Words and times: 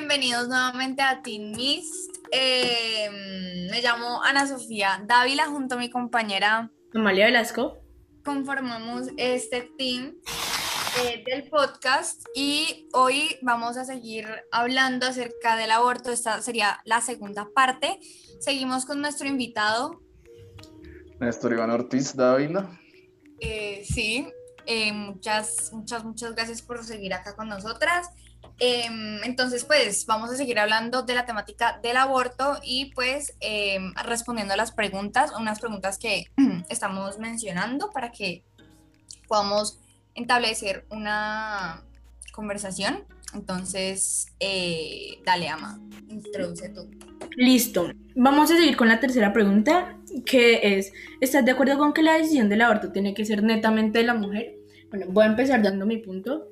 bienvenidos 0.00 0.48
nuevamente 0.48 1.02
a 1.02 1.20
Teen 1.20 1.52
Mist. 1.52 2.16
Eh, 2.32 3.68
me 3.70 3.82
llamo 3.82 4.22
Ana 4.22 4.46
Sofía 4.46 5.04
Dávila 5.06 5.46
junto 5.48 5.74
a 5.74 5.78
mi 5.78 5.90
compañera 5.90 6.70
Amalia 6.94 7.26
Velasco. 7.26 7.82
Conformamos 8.24 9.08
este 9.18 9.70
team 9.76 10.14
eh, 11.02 11.22
del 11.26 11.50
podcast 11.50 12.24
y 12.34 12.88
hoy 12.94 13.36
vamos 13.42 13.76
a 13.76 13.84
seguir 13.84 14.26
hablando 14.50 15.06
acerca 15.06 15.56
del 15.56 15.70
aborto. 15.70 16.10
Esta 16.10 16.40
sería 16.40 16.80
la 16.86 17.02
segunda 17.02 17.48
parte. 17.54 17.98
Seguimos 18.40 18.86
con 18.86 19.02
nuestro 19.02 19.28
invitado. 19.28 20.00
Néstor 21.20 21.52
Iván 21.52 21.72
Ortiz 21.72 22.16
Dávila. 22.16 22.80
Eh, 23.38 23.82
sí, 23.84 24.26
eh, 24.64 24.94
muchas, 24.94 25.70
muchas, 25.74 26.04
muchas 26.04 26.34
gracias 26.34 26.62
por 26.62 26.82
seguir 26.84 27.12
acá 27.12 27.36
con 27.36 27.50
nosotras. 27.50 28.08
Em, 28.58 29.24
entonces, 29.24 29.64
pues 29.64 30.04
vamos 30.04 30.30
a 30.30 30.36
seguir 30.36 30.58
hablando 30.58 31.02
de 31.02 31.14
la 31.14 31.24
temática 31.24 31.80
del 31.82 31.96
aborto 31.96 32.58
y 32.62 32.92
pues 32.94 33.34
em, 33.40 33.94
respondiendo 34.04 34.52
a 34.52 34.56
las 34.56 34.72
preguntas, 34.72 35.32
unas 35.38 35.60
preguntas 35.60 35.96
que 35.96 36.26
estamos 36.68 37.18
mencionando 37.18 37.90
para 37.90 38.12
que 38.12 38.44
podamos 39.28 39.78
establecer 40.14 40.84
una 40.90 41.82
conversación. 42.32 43.04
Entonces, 43.32 44.26
eh, 44.40 45.20
dale, 45.24 45.48
Ama, 45.48 45.80
introduce 46.08 46.68
tú. 46.68 46.90
Listo. 47.36 47.90
Vamos 48.14 48.50
a 48.50 48.56
seguir 48.56 48.76
con 48.76 48.88
la 48.88 49.00
tercera 49.00 49.32
pregunta, 49.32 49.96
que 50.26 50.76
es, 50.78 50.92
¿estás 51.20 51.44
de 51.44 51.52
acuerdo 51.52 51.78
con 51.78 51.92
que 51.92 52.02
la 52.02 52.14
decisión 52.14 52.48
del 52.48 52.62
aborto 52.62 52.92
tiene 52.92 53.14
que 53.14 53.24
ser 53.24 53.42
netamente 53.42 54.00
de 54.00 54.04
la 54.04 54.14
mujer? 54.14 54.56
Bueno, 54.90 55.06
voy 55.08 55.24
a 55.24 55.28
empezar 55.28 55.62
dando 55.62 55.86
mi 55.86 55.98
punto. 55.98 56.49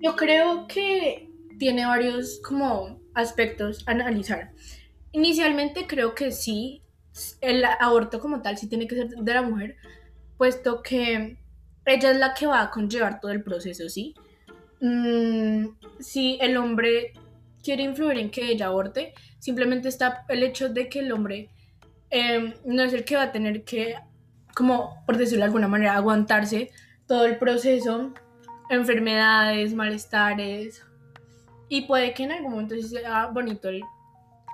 Yo 0.00 0.16
creo 0.16 0.66
que 0.66 1.30
tiene 1.58 1.86
varios 1.86 2.40
como 2.40 3.00
aspectos 3.14 3.84
a 3.86 3.92
analizar. 3.92 4.52
Inicialmente 5.12 5.86
creo 5.86 6.14
que 6.14 6.30
sí, 6.32 6.82
el 7.40 7.64
aborto 7.64 8.20
como 8.20 8.42
tal 8.42 8.58
sí 8.58 8.68
tiene 8.68 8.86
que 8.86 8.96
ser 8.96 9.08
de 9.08 9.34
la 9.34 9.42
mujer, 9.42 9.76
puesto 10.36 10.82
que 10.82 11.38
ella 11.84 12.10
es 12.10 12.18
la 12.18 12.34
que 12.34 12.46
va 12.46 12.62
a 12.62 12.70
conllevar 12.70 13.20
todo 13.20 13.32
el 13.32 13.42
proceso, 13.42 13.88
¿sí? 13.88 14.14
Mm, 14.80 15.68
si 16.00 16.38
el 16.40 16.56
hombre 16.56 17.12
quiere 17.62 17.82
influir 17.82 18.18
en 18.18 18.30
que 18.30 18.50
ella 18.50 18.66
aborte, 18.66 19.14
simplemente 19.38 19.88
está 19.88 20.24
el 20.28 20.42
hecho 20.42 20.68
de 20.68 20.88
que 20.88 21.00
el 21.00 21.12
hombre 21.12 21.50
em, 22.10 22.54
no 22.64 22.82
es 22.82 22.92
el 22.92 23.04
que 23.04 23.16
va 23.16 23.24
a 23.24 23.32
tener 23.32 23.64
que, 23.64 23.94
como 24.54 25.02
por 25.06 25.16
decirlo 25.16 25.42
de 25.42 25.46
alguna 25.46 25.68
manera, 25.68 25.94
aguantarse 25.94 26.70
todo 27.06 27.26
el 27.26 27.38
proceso 27.38 28.12
enfermedades, 28.72 29.74
malestares. 29.74 30.84
Y 31.68 31.82
puede 31.82 32.14
que 32.14 32.24
en 32.24 32.32
algún 32.32 32.52
momento 32.52 32.74
sea 32.82 33.26
bonito 33.26 33.68
el 33.68 33.82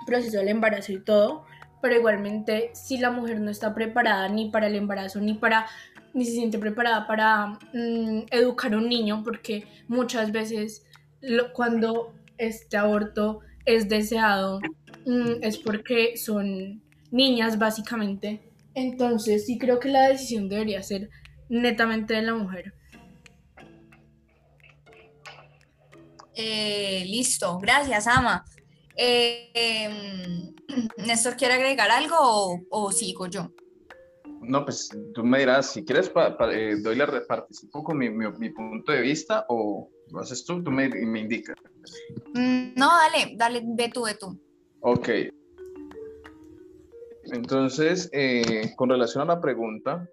proceso 0.05 0.37
del 0.37 0.49
embarazo 0.49 0.91
y 0.91 0.99
todo, 0.99 1.45
pero 1.81 1.95
igualmente 1.95 2.71
si 2.73 2.97
la 2.97 3.11
mujer 3.11 3.39
no 3.39 3.49
está 3.49 3.73
preparada 3.73 4.27
ni 4.29 4.49
para 4.49 4.67
el 4.67 4.75
embarazo, 4.75 5.19
ni 5.19 5.33
para 5.33 5.67
ni 6.13 6.25
se 6.25 6.31
siente 6.31 6.57
preparada 6.57 7.05
para 7.07 7.59
mm, 7.73 8.25
educar 8.31 8.73
a 8.73 8.77
un 8.77 8.89
niño, 8.89 9.23
porque 9.23 9.65
muchas 9.87 10.31
veces 10.31 10.85
cuando 11.53 12.13
este 12.37 12.77
aborto 12.77 13.41
es 13.65 13.89
deseado 13.89 14.59
mm, 15.05 15.43
es 15.43 15.57
porque 15.57 16.17
son 16.17 16.81
niñas 17.11 17.57
básicamente. 17.57 18.41
Entonces 18.73 19.45
sí 19.45 19.57
creo 19.57 19.79
que 19.79 19.89
la 19.89 20.07
decisión 20.07 20.49
debería 20.49 20.81
ser 20.83 21.09
netamente 21.49 22.13
de 22.13 22.21
la 22.23 22.33
mujer. 22.33 22.73
Eh, 26.41 27.03
listo, 27.05 27.59
gracias, 27.59 28.07
Ama. 28.07 28.45
Eh, 28.95 29.51
em, 29.53 30.55
Néstor, 31.05 31.35
¿quiere 31.35 31.55
agregar 31.55 31.91
algo 31.91 32.61
o, 32.69 32.91
sigo 32.93 33.27
yo? 33.27 33.51
No, 34.41 34.63
pues 34.63 34.89
tú 35.13 35.25
me 35.25 35.39
dirás, 35.39 35.73
si 35.73 35.83
quieres, 35.83 36.09
eh, 36.53 36.75
doy 36.81 36.95
la 36.95 37.07
participo 37.27 37.83
con 37.83 37.97
mi, 37.97 38.09
mi, 38.09 38.49
punto 38.51 38.93
de 38.93 39.01
vista 39.01 39.45
o 39.49 39.89
lo 40.11 40.19
haces 40.21 40.45
tú, 40.45 40.63
tú 40.63 40.71
me, 40.71 40.87
me 40.87 41.19
indicas. 41.19 41.57
Mm, 42.33 42.69
no, 42.77 42.87
dale, 42.87 43.33
dale, 43.35 43.61
ve 43.65 43.91
tú, 43.93 44.03
ve 44.03 44.15
tú. 44.15 44.39
Ok. 44.79 45.09
Entonces, 47.33 48.09
con 48.77 48.89
relación 48.89 49.23
a 49.23 49.33
la 49.33 49.41
pregunta, 49.41 50.09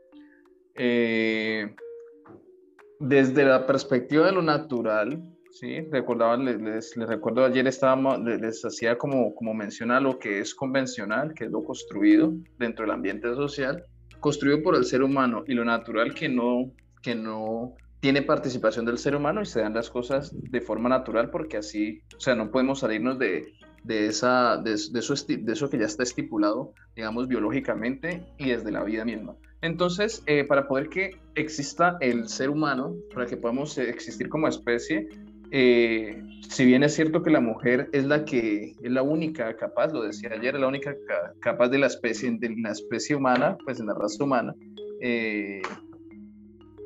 desde 2.98 3.44
la 3.44 3.64
perspectiva 3.64 4.26
de 4.26 4.32
lo 4.32 4.42
natural, 4.42 5.35
Sí, 5.58 5.80
recordaban, 5.90 6.44
les, 6.44 6.60
les, 6.60 7.08
recuerdo, 7.08 7.42
ayer 7.42 7.66
estábamos, 7.66 8.20
les, 8.20 8.62
hacía 8.62 8.98
como, 8.98 9.34
como 9.34 9.54
menciona 9.54 9.98
lo 10.00 10.18
que 10.18 10.40
es 10.40 10.54
convencional, 10.54 11.32
que 11.32 11.46
es 11.46 11.50
lo 11.50 11.64
construido 11.64 12.34
dentro 12.58 12.84
del 12.84 12.92
ambiente 12.92 13.34
social, 13.34 13.82
construido 14.20 14.62
por 14.62 14.76
el 14.76 14.84
ser 14.84 15.02
humano 15.02 15.44
y 15.46 15.54
lo 15.54 15.64
natural 15.64 16.12
que 16.12 16.28
no, 16.28 16.72
que 17.02 17.14
no 17.14 17.72
tiene 18.00 18.20
participación 18.20 18.84
del 18.84 18.98
ser 18.98 19.16
humano 19.16 19.40
y 19.40 19.46
se 19.46 19.62
dan 19.62 19.72
las 19.72 19.88
cosas 19.88 20.30
de 20.34 20.60
forma 20.60 20.90
natural 20.90 21.30
porque 21.30 21.56
así, 21.56 22.02
o 22.14 22.20
sea, 22.20 22.34
no 22.34 22.50
podemos 22.50 22.80
salirnos 22.80 23.18
de, 23.18 23.54
de, 23.82 24.08
esa, 24.08 24.58
de, 24.58 24.72
de, 24.72 24.98
eso, 24.98 25.14
de 25.26 25.52
eso 25.54 25.70
que 25.70 25.78
ya 25.78 25.86
está 25.86 26.02
estipulado, 26.02 26.74
digamos, 26.94 27.28
biológicamente 27.28 28.26
y 28.36 28.50
desde 28.50 28.70
la 28.70 28.84
vida 28.84 29.06
misma. 29.06 29.34
Entonces, 29.62 30.22
eh, 30.26 30.44
para 30.44 30.68
poder 30.68 30.90
que 30.90 31.18
exista 31.34 31.96
el 32.00 32.28
ser 32.28 32.50
humano, 32.50 32.94
para 33.14 33.26
que 33.26 33.36
podamos 33.36 33.78
existir 33.78 34.28
como 34.28 34.48
especie, 34.48 35.08
eh, 35.50 36.22
si 36.48 36.64
bien 36.64 36.82
es 36.82 36.94
cierto 36.94 37.22
que 37.22 37.30
la 37.30 37.40
mujer 37.40 37.88
es 37.92 38.04
la 38.04 38.24
que 38.24 38.74
es 38.82 38.90
la 38.90 39.02
única 39.02 39.56
capaz, 39.56 39.92
lo 39.92 40.02
decía 40.02 40.30
ayer, 40.32 40.54
es 40.54 40.60
la 40.60 40.68
única 40.68 40.94
capaz 41.40 41.68
de 41.68 41.78
la 41.78 41.86
especie, 41.86 42.30
de 42.30 42.54
la 42.60 42.72
especie 42.72 43.16
humana, 43.16 43.56
pues 43.64 43.80
en 43.80 43.86
la 43.86 43.94
raza 43.94 44.24
humana, 44.24 44.54
eh, 45.00 45.62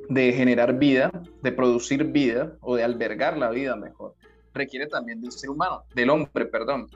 de 0.09 0.32
generar 0.32 0.78
vida, 0.78 1.10
de 1.43 1.53
producir 1.53 2.04
vida 2.04 2.56
o 2.60 2.76
de 2.76 2.82
albergar 2.82 3.37
la 3.37 3.50
vida 3.50 3.76
mejor, 3.76 4.15
requiere 4.53 4.87
también 4.87 5.20
del 5.20 5.32
ser 5.32 5.50
humano, 5.50 5.84
del 5.94 6.10
hombre, 6.10 6.47
perdón. 6.47 6.88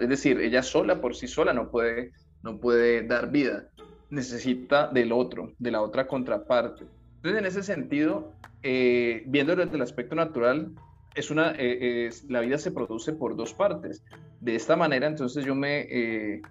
es 0.00 0.08
decir, 0.08 0.40
ella 0.40 0.62
sola 0.62 1.00
por 1.00 1.14
sí 1.14 1.26
sola 1.26 1.52
no 1.52 1.70
puede, 1.70 2.12
no 2.42 2.58
puede 2.58 3.06
dar 3.06 3.30
vida, 3.30 3.68
necesita 4.10 4.88
del 4.88 5.12
otro, 5.12 5.52
de 5.58 5.70
la 5.70 5.82
otra 5.82 6.06
contraparte. 6.06 6.84
Entonces, 7.16 7.40
en 7.40 7.46
ese 7.46 7.62
sentido, 7.62 8.32
eh, 8.62 9.22
viendo 9.26 9.54
desde 9.56 9.76
el 9.76 9.82
aspecto 9.82 10.14
natural, 10.14 10.72
es 11.14 11.30
una, 11.30 11.54
eh, 11.58 12.10
la 12.28 12.40
vida 12.40 12.58
se 12.58 12.72
produce 12.72 13.12
por 13.12 13.36
dos 13.36 13.54
partes. 13.54 14.04
De 14.40 14.54
esta 14.54 14.76
manera, 14.76 15.06
entonces 15.06 15.44
yo 15.44 15.54
me, 15.54 15.80
eh, 15.82 16.42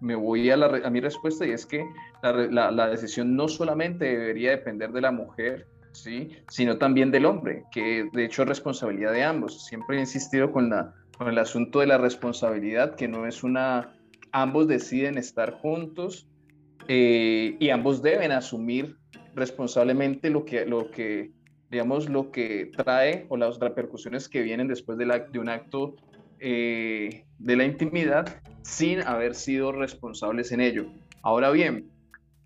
me 0.00 0.14
voy 0.14 0.50
a, 0.50 0.56
la, 0.56 0.66
a, 0.66 0.90
mi 0.90 1.00
respuesta 1.00 1.46
y 1.46 1.50
es 1.50 1.66
que 1.66 1.84
la, 2.22 2.70
la, 2.70 2.88
decisión 2.88 3.34
no 3.36 3.48
solamente 3.48 4.04
debería 4.04 4.50
depender 4.50 4.92
de 4.92 5.00
la 5.00 5.12
mujer, 5.12 5.66
¿sí? 5.92 6.36
sino 6.48 6.78
también 6.78 7.10
del 7.10 7.26
hombre, 7.26 7.64
que 7.72 8.08
de 8.12 8.24
hecho 8.24 8.42
es 8.42 8.48
responsabilidad 8.48 9.12
de 9.12 9.24
ambos. 9.24 9.66
Siempre 9.66 9.96
he 9.96 10.00
insistido 10.00 10.52
con, 10.52 10.70
la, 10.70 10.94
con 11.16 11.28
el 11.28 11.38
asunto 11.38 11.80
de 11.80 11.86
la 11.86 11.98
responsabilidad, 11.98 12.94
que 12.94 13.08
no 13.08 13.26
es 13.26 13.42
una... 13.42 13.94
Ambos 14.30 14.68
deciden 14.68 15.16
estar 15.16 15.52
juntos 15.52 16.28
eh, 16.86 17.56
y 17.58 17.70
ambos 17.70 18.02
deben 18.02 18.30
asumir 18.30 18.96
responsablemente 19.34 20.28
lo 20.28 20.44
que, 20.44 20.66
lo 20.66 20.90
que 20.90 21.32
digamos, 21.70 22.08
lo 22.08 22.30
que 22.30 22.70
trae 22.76 23.26
o 23.28 23.36
las 23.36 23.58
repercusiones 23.58 24.28
que 24.28 24.42
vienen 24.42 24.68
después 24.68 24.98
de, 24.98 25.06
la, 25.06 25.18
de 25.20 25.38
un 25.38 25.48
acto 25.48 25.96
eh, 26.40 27.24
de 27.38 27.56
la 27.56 27.64
intimidad 27.64 28.40
sin 28.62 29.02
haber 29.02 29.34
sido 29.34 29.72
responsables 29.72 30.52
en 30.52 30.60
ello. 30.60 30.86
Ahora 31.22 31.50
bien, 31.50 31.90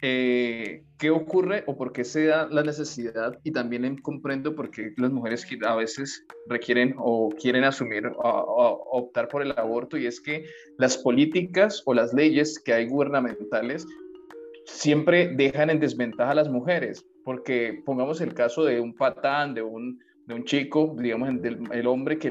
eh, 0.04 0.82
¿qué 0.98 1.10
ocurre 1.10 1.62
o 1.66 1.76
por 1.76 1.92
qué 1.92 2.04
se 2.04 2.26
da 2.26 2.48
la 2.48 2.64
necesidad? 2.64 3.38
Y 3.44 3.52
también 3.52 3.96
comprendo 3.98 4.56
por 4.56 4.70
qué 4.70 4.92
las 4.96 5.12
mujeres 5.12 5.46
a 5.64 5.76
veces 5.76 6.26
requieren 6.48 6.94
o 6.98 7.28
quieren 7.30 7.62
asumir 7.62 8.06
o, 8.06 8.88
optar 8.90 9.28
por 9.28 9.42
el 9.42 9.52
aborto 9.52 9.96
y 9.96 10.06
es 10.06 10.20
que 10.20 10.44
las 10.78 10.98
políticas 10.98 11.82
o 11.86 11.94
las 11.94 12.12
leyes 12.12 12.58
que 12.58 12.72
hay 12.72 12.88
gubernamentales 12.88 13.86
siempre 14.72 15.28
dejan 15.34 15.70
en 15.70 15.80
desventaja 15.80 16.32
a 16.32 16.34
las 16.34 16.48
mujeres 16.48 17.06
porque 17.24 17.82
pongamos 17.84 18.20
el 18.20 18.34
caso 18.34 18.64
de 18.64 18.80
un 18.80 18.94
patán, 18.94 19.54
de 19.54 19.62
un, 19.62 20.00
de 20.26 20.34
un 20.34 20.44
chico, 20.44 20.94
digamos, 20.98 21.28
el, 21.28 21.86
hombre 21.86 22.18
que 22.18 22.30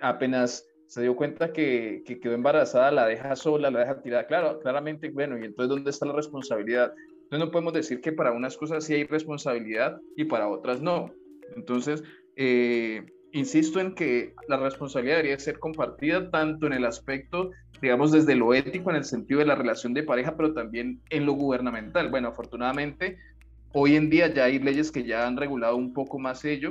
apenas 0.00 0.66
se 0.86 1.02
dio 1.02 1.16
cuenta 1.16 1.52
que, 1.52 2.02
que, 2.06 2.20
quedó 2.20 2.34
embarazada, 2.34 2.90
la 2.90 3.06
deja 3.06 3.36
sola, 3.36 3.70
la 3.70 3.80
deja 3.80 4.00
tirada. 4.02 4.26
Claro, 4.26 4.60
claramente, 4.60 5.10
bueno, 5.10 5.38
y 5.38 5.44
entonces, 5.44 5.68
¿dónde 5.68 5.90
está 5.90 6.06
la 6.06 6.12
responsabilidad? 6.12 6.92
Entonces, 7.24 7.46
no 7.46 7.50
podemos 7.50 7.72
decir 7.72 8.00
que 8.00 8.12
para 8.12 8.32
unas 8.32 8.56
cosas 8.56 8.84
sí 8.84 8.94
hay 8.94 9.04
responsabilidad 9.04 10.00
y 10.16 10.24
para 10.24 10.48
otras 10.48 10.80
no. 10.80 11.10
Entonces, 11.56 12.02
eh, 12.36 13.04
insisto 13.32 13.80
en 13.80 13.94
que 13.94 14.34
la 14.48 14.56
responsabilidad 14.56 15.16
debería 15.16 15.38
ser 15.38 15.58
compartida 15.58 16.30
tanto 16.30 16.66
en 16.66 16.72
el 16.74 16.84
aspecto, 16.84 17.50
digamos, 17.80 18.12
desde 18.12 18.36
lo 18.36 18.54
ético, 18.54 18.90
en 18.90 18.96
el 18.96 19.04
sentido 19.04 19.40
de 19.40 19.46
la 19.46 19.54
relación 19.54 19.94
de 19.94 20.02
pareja, 20.02 20.36
pero 20.36 20.54
también 20.54 21.00
en 21.10 21.26
lo 21.26 21.32
gubernamental. 21.32 22.10
Bueno, 22.10 22.28
afortunadamente, 22.28 23.18
Hoy 23.74 23.96
en 23.96 24.10
día 24.10 24.32
ya 24.32 24.44
hay 24.44 24.58
leyes 24.58 24.92
que 24.92 25.02
ya 25.02 25.26
han 25.26 25.38
regulado 25.38 25.76
un 25.76 25.94
poco 25.94 26.18
más 26.18 26.44
ello 26.44 26.70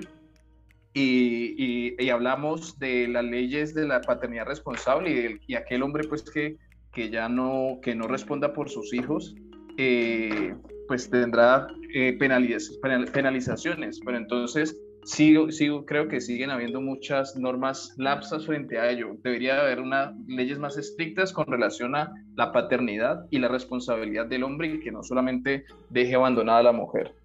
y, 0.93 2.09
hablamos 2.11 2.77
de 2.77 3.07
las 3.07 3.23
leyes 3.23 3.73
de 3.73 3.87
la 3.87 4.01
paternidad 4.01 4.45
responsable 4.45 5.39
y, 5.47 5.53
y 5.53 5.55
aquel 5.55 5.81
hombre 5.81 6.07
pues 6.07 6.21
que, 6.21 6.57
que 6.93 7.09
ya 7.09 7.27
no, 7.27 7.79
que 7.81 7.95
no 7.95 8.07
responda 8.07 8.53
por 8.53 8.69
sus 8.69 8.93
hijos, 8.93 9.33
eh, 9.77 10.53
pues 10.87 11.09
tendrá 11.09 11.67
eh, 11.93 12.17
penalizaciones. 12.19 13.99
Pero 14.05 14.17
entonces 14.17 14.77
sigo, 15.03 15.51
sigo, 15.51 15.85
creo 15.85 16.07
que 16.07 16.21
siguen 16.21 16.51
habiendo 16.51 16.81
muchas 16.81 17.35
normas 17.35 17.93
lapsas 17.97 18.45
frente 18.45 18.79
a 18.79 18.89
ello. 18.89 19.15
Debería 19.23 19.61
haber 19.61 19.79
unas 19.79 20.13
leyes 20.27 20.59
más 20.59 20.77
estrictas 20.77 21.33
con 21.33 21.47
relación 21.47 21.95
a 21.95 22.13
la 22.35 22.51
paternidad 22.51 23.25
y 23.29 23.39
la 23.39 23.47
responsabilidad 23.47 24.25
del 24.25 24.43
hombre 24.43 24.67
y 24.67 24.79
que 24.79 24.91
no 24.91 25.03
solamente 25.03 25.65
deje 25.89 26.15
abandonada 26.15 26.59
a 26.59 26.63
la 26.63 26.71
mujer. 26.71 27.15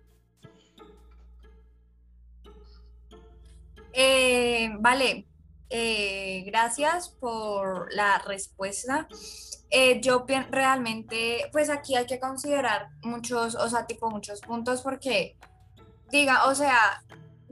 Eh, 3.93 4.70
vale, 4.78 5.26
eh, 5.70 6.44
gracias 6.46 7.08
por 7.08 7.93
la 7.94 8.19
respuesta. 8.19 9.08
Eh, 9.70 10.00
yo 10.00 10.25
realmente, 10.50 11.49
pues 11.50 11.70
aquí 11.70 11.96
hay 11.96 12.06
que 12.06 12.20
considerar 12.20 12.88
muchos, 13.02 13.55
o 13.55 13.69
sea, 13.69 13.87
tipo 13.87 14.11
muchos 14.11 14.40
puntos 14.40 14.82
porque, 14.82 15.37
diga, 16.11 16.46
o 16.46 16.55
sea, 16.55 17.02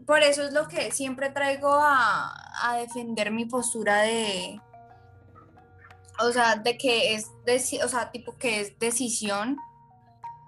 por 0.06 0.21
eso 0.23 0.45
es 0.45 0.53
lo 0.53 0.69
que 0.69 0.91
siempre 0.93 1.31
traigo 1.31 1.73
a, 1.73 2.35
a 2.62 2.77
defender 2.77 3.31
mi 3.31 3.47
postura 3.47 4.03
de, 4.03 4.61
o 6.21 6.33
sea, 6.33 6.56
de 6.56 6.77
que 6.77 7.15
es, 7.15 7.31
o 7.83 7.89
sea, 7.89 8.11
tipo 8.11 8.37
que 8.37 8.61
es 8.61 8.79
decisión 8.79 9.56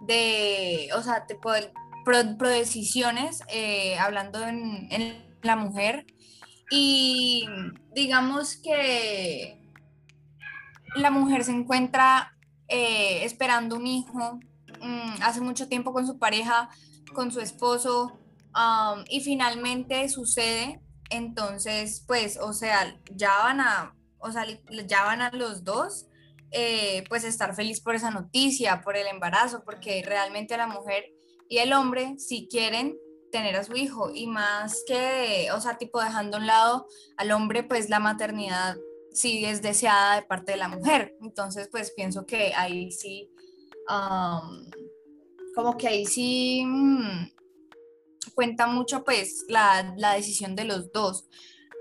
de, 0.01 0.89
o 0.95 1.03
sea, 1.03 1.27
tipo 1.27 1.53
de 1.53 1.73
pro, 2.05 2.49
decisiones, 2.49 3.41
hablando 3.99 4.47
en, 4.47 4.89
en 4.91 5.37
la 5.43 5.57
mujer. 5.57 6.07
Y 6.71 7.47
digamos 7.95 8.57
que 8.57 9.61
la 10.97 11.11
mujer 11.11 11.45
se 11.45 11.53
encuentra 11.53 12.37
eh, 12.69 13.25
esperando 13.25 13.77
un 13.77 13.87
hijo 13.87 14.41
mm, 14.81 15.23
hace 15.23 15.41
mucho 15.41 15.69
tiempo 15.69 15.93
con 15.93 16.07
su 16.07 16.19
pareja, 16.19 16.69
con 17.15 17.31
su 17.31 17.41
esposo 17.41 18.19
y 19.09 19.21
finalmente 19.21 20.09
sucede, 20.09 20.81
entonces 21.11 22.05
pues, 22.07 22.39
o 22.41 22.53
sea, 22.53 22.99
ya 23.15 23.37
van 23.39 23.61
a, 23.61 23.97
o 24.19 24.33
sea, 24.33 24.47
ya 24.87 25.05
van 25.05 25.23
a 25.23 25.31
los 25.31 25.65
dos. 25.65 26.07
Eh, 26.53 27.03
pues 27.09 27.25
estar 27.25 27.55
feliz 27.57 27.81
por 27.81 27.97
esa 27.97 28.11
noticia, 28.11 28.81
por 28.81 28.97
el 28.97 29.09
embarazo, 29.09 29.65
porque 29.65 30.03
realmente 30.07 30.57
la 30.57 30.69
mujer 30.69 31.05
y 31.49 31.59
el 31.59 31.73
hombre, 31.73 32.15
si 32.19 32.49
quieren, 32.49 32.97
tener 33.31 33.57
a 33.57 33.65
su 33.65 33.77
hijo 33.77 34.11
y 34.15 34.27
más 34.27 34.83
que, 34.87 35.49
o 35.53 35.61
sea, 35.61 35.77
tipo 35.77 36.01
dejando 36.01 36.37
a 36.37 36.41
un 36.41 36.47
lado 36.47 36.87
al 37.17 37.33
hombre, 37.33 37.63
pues 37.63 37.91
la 37.91 37.99
maternidad 37.99 38.77
sí 39.13 39.45
es 39.45 39.63
deseada 39.63 40.17
de 40.17 40.23
parte 40.23 40.53
de 40.53 40.59
la 40.59 40.69
mujer. 40.69 41.15
Entonces, 41.21 41.69
pues 41.71 41.93
pienso 41.93 42.27
que 42.27 42.55
ahí 42.55 42.91
sí, 42.91 43.31
como 45.55 45.77
que 45.77 45.89
ahí 45.89 46.07
sí 46.07 46.65
mm, 46.67 47.36
cuenta 48.37 48.69
mucho 48.69 49.03
pues 49.03 49.45
la, 49.49 49.93
la 49.97 50.13
decisión 50.13 50.55
de 50.55 50.65
los 50.65 50.93
dos. 50.93 51.29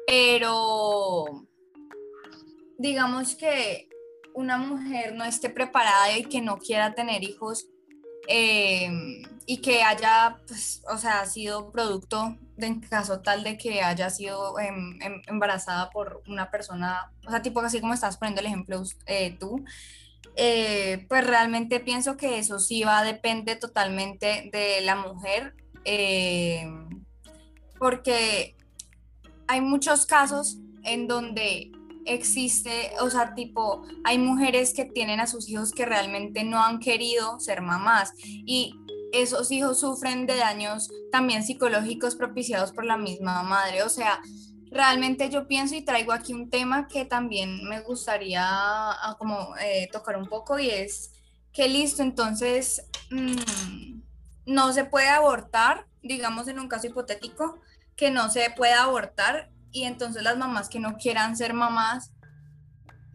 Pero 0.07 1.46
digamos 2.80 3.36
que 3.36 3.90
una 4.34 4.57
mujer 4.57 5.13
no 5.13 5.24
esté 5.24 5.52
preparada 5.52 6.18
y 6.18 6.24
que 6.24 6.42
no 6.42 6.57
quiera 6.57 6.96
tener 6.96 7.24
hijos, 7.24 7.68
eh, 8.28 8.90
y 9.46 9.57
que 9.57 9.84
haya, 9.84 10.42
pues, 10.48 10.84
o 10.92 10.98
sea, 10.98 11.25
sido 11.25 11.72
producto, 11.72 12.38
de, 12.57 12.68
en 12.68 12.80
caso 12.81 13.22
tal 13.22 13.44
de 13.44 13.57
que 13.57 13.81
haya 13.81 14.10
sido 14.10 14.57
em, 14.60 15.00
em, 15.02 15.22
embarazada 15.28 15.90
por 15.92 16.24
una 16.28 16.50
persona, 16.50 17.12
o 17.28 17.30
sea, 17.30 17.42
tipo 17.42 17.60
así 17.62 17.80
como 17.80 17.94
estás 17.94 18.18
poniendo 18.18 18.42
el 18.42 18.48
ejemplo 18.48 18.81
eh, 19.06 19.38
tú, 19.40 19.63
eh, 20.36 21.06
pues 21.07 21.25
realmente 21.28 21.80
pienso 21.80 22.18
que 22.18 22.40
eso 22.40 22.60
sí 22.60 22.84
va 22.84 23.00
a 23.00 23.04
depender 23.04 23.60
totalmente 23.60 24.50
de 24.52 24.81
la 24.81 24.96
mujer, 24.96 25.56
porque 27.79 28.55
hay 29.47 29.61
muchos 29.61 30.05
casos 30.05 30.57
en 30.83 31.07
donde 31.07 31.71
existe, 32.05 32.91
o 33.01 33.09
sea, 33.09 33.33
tipo, 33.33 33.83
hay 34.03 34.17
mujeres 34.17 34.73
que 34.73 34.85
tienen 34.85 35.19
a 35.19 35.27
sus 35.27 35.49
hijos 35.49 35.71
que 35.71 35.85
realmente 35.85 36.43
no 36.43 36.63
han 36.63 36.79
querido 36.79 37.39
ser 37.39 37.61
mamás 37.61 38.13
y 38.23 38.75
esos 39.11 39.51
hijos 39.51 39.79
sufren 39.79 40.25
de 40.25 40.35
daños 40.35 40.89
también 41.11 41.43
psicológicos 41.43 42.15
propiciados 42.15 42.71
por 42.71 42.85
la 42.85 42.97
misma 42.97 43.43
madre. 43.43 43.83
O 43.83 43.89
sea, 43.89 44.21
realmente 44.71 45.29
yo 45.29 45.47
pienso 45.47 45.75
y 45.75 45.83
traigo 45.83 46.11
aquí 46.11 46.33
un 46.33 46.49
tema 46.49 46.87
que 46.87 47.05
también 47.05 47.63
me 47.67 47.81
gustaría 47.81 48.43
ah, 48.45 49.15
como 49.17 49.55
eh, 49.57 49.89
tocar 49.91 50.17
un 50.17 50.27
poco 50.27 50.59
y 50.59 50.69
es 50.69 51.11
que 51.53 51.69
listo, 51.69 52.03
entonces 52.03 52.85
mm, 53.09 53.94
no 54.45 54.74
se 54.74 54.86
puede 54.86 55.09
abortar, 55.09 55.88
digamos 56.01 56.47
en 56.47 56.59
un 56.59 56.68
caso 56.68 56.88
hipotético, 56.88 57.59
que 57.95 58.12
no 58.12 58.30
se 58.30 58.50
puede 58.51 58.74
abortar 58.74 59.50
y 59.71 59.83
entonces 59.83 60.24
las 60.24 60.38
mamás 60.38 60.69
que 60.69 60.80
no 60.80 60.97
quieran 60.97 61.36
ser 61.36 61.53
mamás, 61.53 62.12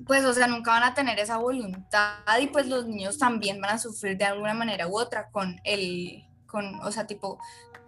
pues 0.07 0.25
o 0.25 0.33
sea, 0.33 0.47
nunca 0.47 0.73
van 0.73 0.83
a 0.83 0.95
tener 0.95 1.19
esa 1.19 1.37
voluntad 1.37 2.39
y 2.41 2.47
pues 2.49 2.67
los 2.67 2.87
niños 2.87 3.19
también 3.19 3.61
van 3.61 3.75
a 3.75 3.79
sufrir 3.79 4.17
de 4.17 4.25
alguna 4.25 4.55
manera 4.55 4.89
u 4.89 4.99
otra 4.99 5.31
con 5.31 5.61
el, 5.65 6.25
con, 6.47 6.81
o 6.83 6.91
sea, 6.91 7.07
tipo, 7.07 7.39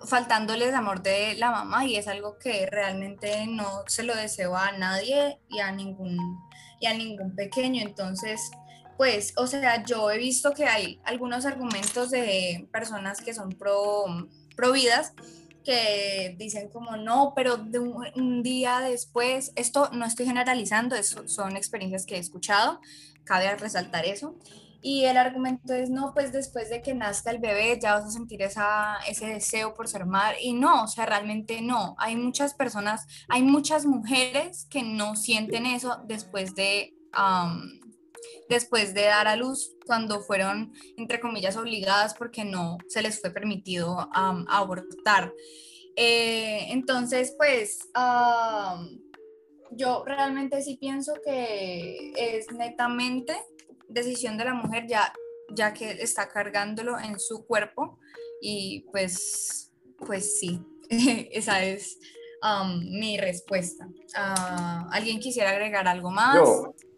faltándoles 0.04 0.74
amor 0.74 1.02
de 1.02 1.34
la 1.36 1.50
mamá 1.50 1.84
y 1.84 1.96
es 1.96 2.08
algo 2.08 2.38
que 2.38 2.66
realmente 2.66 3.46
no 3.46 3.82
se 3.86 4.02
lo 4.02 4.14
deseo 4.14 4.56
a 4.56 4.72
nadie 4.72 5.40
y 5.48 5.60
a 5.60 5.72
ningún, 5.72 6.18
y 6.80 6.86
a 6.86 6.94
ningún 6.94 7.34
pequeño. 7.34 7.82
Entonces, 7.82 8.50
pues, 8.96 9.32
o 9.36 9.46
sea, 9.46 9.84
yo 9.84 10.10
he 10.10 10.18
visto 10.18 10.52
que 10.52 10.64
hay 10.64 11.00
algunos 11.04 11.46
argumentos 11.46 12.10
de 12.10 12.68
personas 12.72 13.20
que 13.20 13.34
son 13.34 13.50
pro, 13.50 14.04
pro 14.56 14.72
vidas 14.72 15.12
que 15.64 16.34
dicen 16.38 16.68
como 16.68 16.96
no, 16.96 17.32
pero 17.34 17.56
de 17.56 17.78
un, 17.78 18.42
día 18.42 18.80
después, 18.80 19.52
esto 19.56 19.90
no 19.92 20.04
estoy 20.04 20.26
generalizando, 20.26 20.96
eso 20.96 21.28
son 21.28 21.56
experiencias 21.56 22.06
que 22.06 22.16
he 22.16 22.18
escuchado, 22.18 22.80
cabe 23.24 23.54
resaltar 23.56 24.04
eso. 24.04 24.36
Y 24.84 25.04
el 25.04 25.16
argumento 25.16 25.72
es, 25.74 25.90
no, 25.90 26.12
pues 26.12 26.32
después 26.32 26.68
de 26.68 26.82
que 26.82 26.92
nazca 26.92 27.30
el 27.30 27.38
bebé 27.38 27.78
ya 27.80 27.94
vas 27.94 28.04
a 28.04 28.10
sentir 28.10 28.42
esa, 28.42 28.96
ese 29.06 29.26
deseo 29.26 29.74
por 29.74 29.86
ser 29.86 30.06
madre. 30.06 30.38
Y 30.42 30.54
no, 30.54 30.82
o 30.82 30.88
sea, 30.88 31.06
realmente 31.06 31.62
no. 31.62 31.94
Hay 31.98 32.16
muchas 32.16 32.54
personas, 32.54 33.06
hay 33.28 33.42
muchas 33.42 33.86
mujeres 33.86 34.66
que 34.68 34.82
no 34.82 35.14
sienten 35.14 35.66
eso 35.66 36.02
después 36.08 36.56
de, 36.56 36.94
después 38.48 38.94
de 38.94 39.02
dar 39.02 39.28
a 39.28 39.36
luz, 39.36 39.76
cuando 39.86 40.20
fueron, 40.20 40.72
entre 40.96 41.20
comillas, 41.20 41.56
obligadas 41.56 42.14
porque 42.14 42.44
no 42.44 42.78
se 42.88 43.02
les 43.02 43.20
fue 43.20 43.30
permitido 43.30 44.08
abortar. 44.12 45.32
Eh, 45.96 46.66
entonces, 46.70 47.34
pues, 47.36 47.88
yo 49.70 50.04
realmente 50.04 50.62
sí 50.62 50.76
pienso 50.76 51.14
que 51.24 52.12
es 52.16 52.50
netamente 52.52 53.36
decisión 53.88 54.38
de 54.38 54.44
la 54.44 54.54
mujer 54.54 54.86
ya, 54.86 55.12
ya 55.50 55.72
que 55.72 55.90
está 55.90 56.28
cargándolo 56.28 56.98
en 56.98 57.18
su 57.18 57.44
cuerpo 57.46 57.98
y 58.40 58.86
pues, 58.90 59.70
pues 59.98 60.38
sí, 60.38 60.60
esa 60.90 61.62
es 61.62 61.98
mi 62.90 63.18
respuesta. 63.18 63.88
Ah, 64.16 64.88
¿Alguien 64.90 65.20
quisiera 65.20 65.50
agregar 65.50 65.86
algo 65.86 66.10
más? 66.10 66.38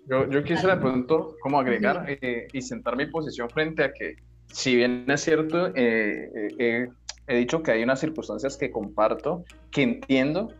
Yo 0.09 0.45
quisiera 0.45 0.77
de 0.77 0.81
pronto 0.81 1.37
como 1.41 1.59
agregar 1.59 2.05
eh, 2.09 2.47
y 2.53 2.63
sentar 2.63 2.97
mi 2.97 3.07
posición 3.07 3.49
frente 3.49 3.85
a 3.85 3.93
que, 3.93 4.17
si 4.49 4.77
bien 4.77 5.05
es 5.09 5.21
cierto, 5.23 5.69
eh, 5.75 6.31
eh, 6.59 6.89
he 7.27 7.37
dicho 7.37 7.63
que 7.63 7.73
hay 7.73 7.83
unas 7.83 8.01
circunstancias 8.01 8.57
que 8.57 8.71
comparto, 8.71 9.45
que 9.71 9.83
entiendo, 9.83 10.53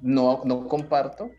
no, 0.00 0.42
no 0.44 0.68
comparto, 0.68 1.30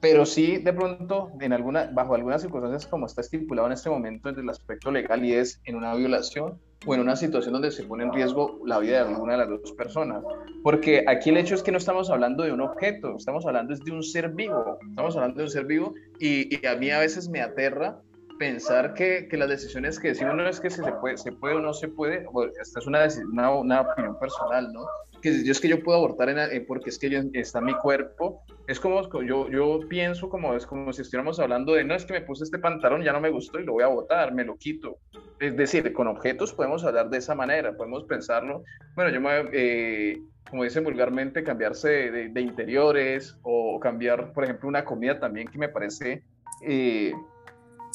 pero 0.00 0.26
sí 0.26 0.58
de 0.58 0.72
pronto 0.72 1.30
en 1.40 1.52
alguna, 1.52 1.90
bajo 1.92 2.14
algunas 2.14 2.42
circunstancias 2.42 2.86
como 2.86 3.06
está 3.06 3.20
estipulado 3.20 3.66
en 3.66 3.72
este 3.72 3.90
momento 3.90 4.28
en 4.28 4.38
el 4.38 4.48
aspecto 4.48 4.90
legal 4.90 5.24
y 5.24 5.32
es 5.32 5.60
en 5.64 5.76
una 5.76 5.94
violación 5.94 6.58
o 6.86 6.94
en 6.94 7.00
una 7.00 7.16
situación 7.16 7.54
donde 7.54 7.70
se 7.70 7.84
pone 7.84 8.04
en 8.04 8.12
riesgo 8.12 8.60
la 8.64 8.78
vida 8.78 9.04
de 9.04 9.14
alguna 9.14 9.32
de 9.32 9.38
las 9.38 9.48
dos 9.48 9.72
personas. 9.72 10.22
Porque 10.62 11.04
aquí 11.08 11.30
el 11.30 11.38
hecho 11.38 11.54
es 11.54 11.62
que 11.62 11.72
no 11.72 11.78
estamos 11.78 12.10
hablando 12.10 12.44
de 12.44 12.52
un 12.52 12.60
objeto, 12.60 13.16
estamos 13.16 13.46
hablando 13.46 13.74
de 13.74 13.90
un 13.90 14.02
ser 14.02 14.30
vivo, 14.30 14.78
estamos 14.88 15.16
hablando 15.16 15.38
de 15.38 15.44
un 15.44 15.50
ser 15.50 15.64
vivo 15.64 15.94
y, 16.20 16.54
y 16.54 16.66
a 16.66 16.76
mí 16.76 16.90
a 16.90 17.00
veces 17.00 17.28
me 17.28 17.40
aterra 17.40 18.00
pensar 18.38 18.94
que, 18.94 19.28
que, 19.28 19.36
las 19.36 19.48
decisiones 19.48 19.98
que 19.98 20.08
decimos 20.08 20.34
no 20.34 20.46
es 20.48 20.60
que 20.60 20.70
se, 20.70 20.82
puede, 21.00 21.16
se 21.16 21.32
puede 21.32 21.54
o 21.54 21.60
no 21.60 21.72
se 21.72 21.88
puede, 21.88 22.26
esta 22.60 22.80
es 22.80 22.86
una, 22.86 23.06
una, 23.32 23.50
una 23.50 23.80
opinión 23.80 24.18
personal, 24.18 24.72
¿no? 24.72 24.84
Que 25.26 25.42
yo 25.42 25.50
es 25.50 25.60
que 25.60 25.66
yo 25.66 25.82
puedo 25.82 25.98
abortar 25.98 26.28
en, 26.28 26.38
eh, 26.38 26.60
porque 26.60 26.90
es 26.90 27.00
que 27.00 27.10
yo, 27.10 27.18
está 27.32 27.60
mi 27.60 27.74
cuerpo, 27.74 28.44
es 28.68 28.78
como 28.78 29.02
yo, 29.22 29.50
yo 29.50 29.80
pienso 29.88 30.28
como 30.28 30.54
es 30.54 30.64
como 30.64 30.92
si 30.92 31.02
estuviéramos 31.02 31.40
hablando 31.40 31.72
de 31.72 31.82
no 31.82 31.96
es 31.96 32.04
que 32.04 32.12
me 32.12 32.20
puse 32.20 32.44
este 32.44 32.60
pantalón, 32.60 33.02
ya 33.02 33.12
no 33.12 33.20
me 33.20 33.30
gustó 33.30 33.58
y 33.58 33.64
lo 33.64 33.72
voy 33.72 33.82
a 33.82 33.88
botar, 33.88 34.32
me 34.32 34.44
lo 34.44 34.56
quito. 34.56 34.98
Es 35.40 35.56
decir, 35.56 35.92
con 35.92 36.06
objetos 36.06 36.52
podemos 36.52 36.84
hablar 36.84 37.10
de 37.10 37.18
esa 37.18 37.34
manera, 37.34 37.76
podemos 37.76 38.04
pensarlo, 38.04 38.62
bueno, 38.94 39.10
yo 39.10 39.20
me, 39.20 39.50
eh, 39.52 40.22
como 40.48 40.62
dicen 40.62 40.84
vulgarmente, 40.84 41.42
cambiarse 41.42 41.88
de, 41.88 42.28
de, 42.28 42.40
interiores 42.40 43.36
o 43.42 43.80
cambiar, 43.80 44.32
por 44.32 44.44
ejemplo, 44.44 44.68
una 44.68 44.84
comida 44.84 45.18
también 45.18 45.48
que 45.48 45.58
me 45.58 45.68
parece... 45.68 46.22
Eh, 46.64 47.12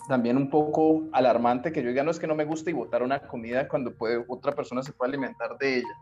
también 0.08 0.36
un 0.36 0.50
poco 0.50 1.04
alarmante 1.14 1.72
que 1.72 1.82
yo 1.82 1.90
diga, 1.90 2.04
no 2.04 2.12
es 2.12 2.20
que 2.20 2.28
no 2.28 2.36
me 2.36 2.44
gusta 2.44 2.70
y 2.72 2.74
botar 2.74 3.04
una 3.04 3.20
comida 3.20 3.68
cuando 3.68 3.94
puede, 3.94 4.22
otra 4.28 4.52
persona 4.54 4.84
se 4.84 4.92
puede 4.92 5.10
alimentar 5.10 5.58
de 5.58 5.78
ella. 5.78 5.98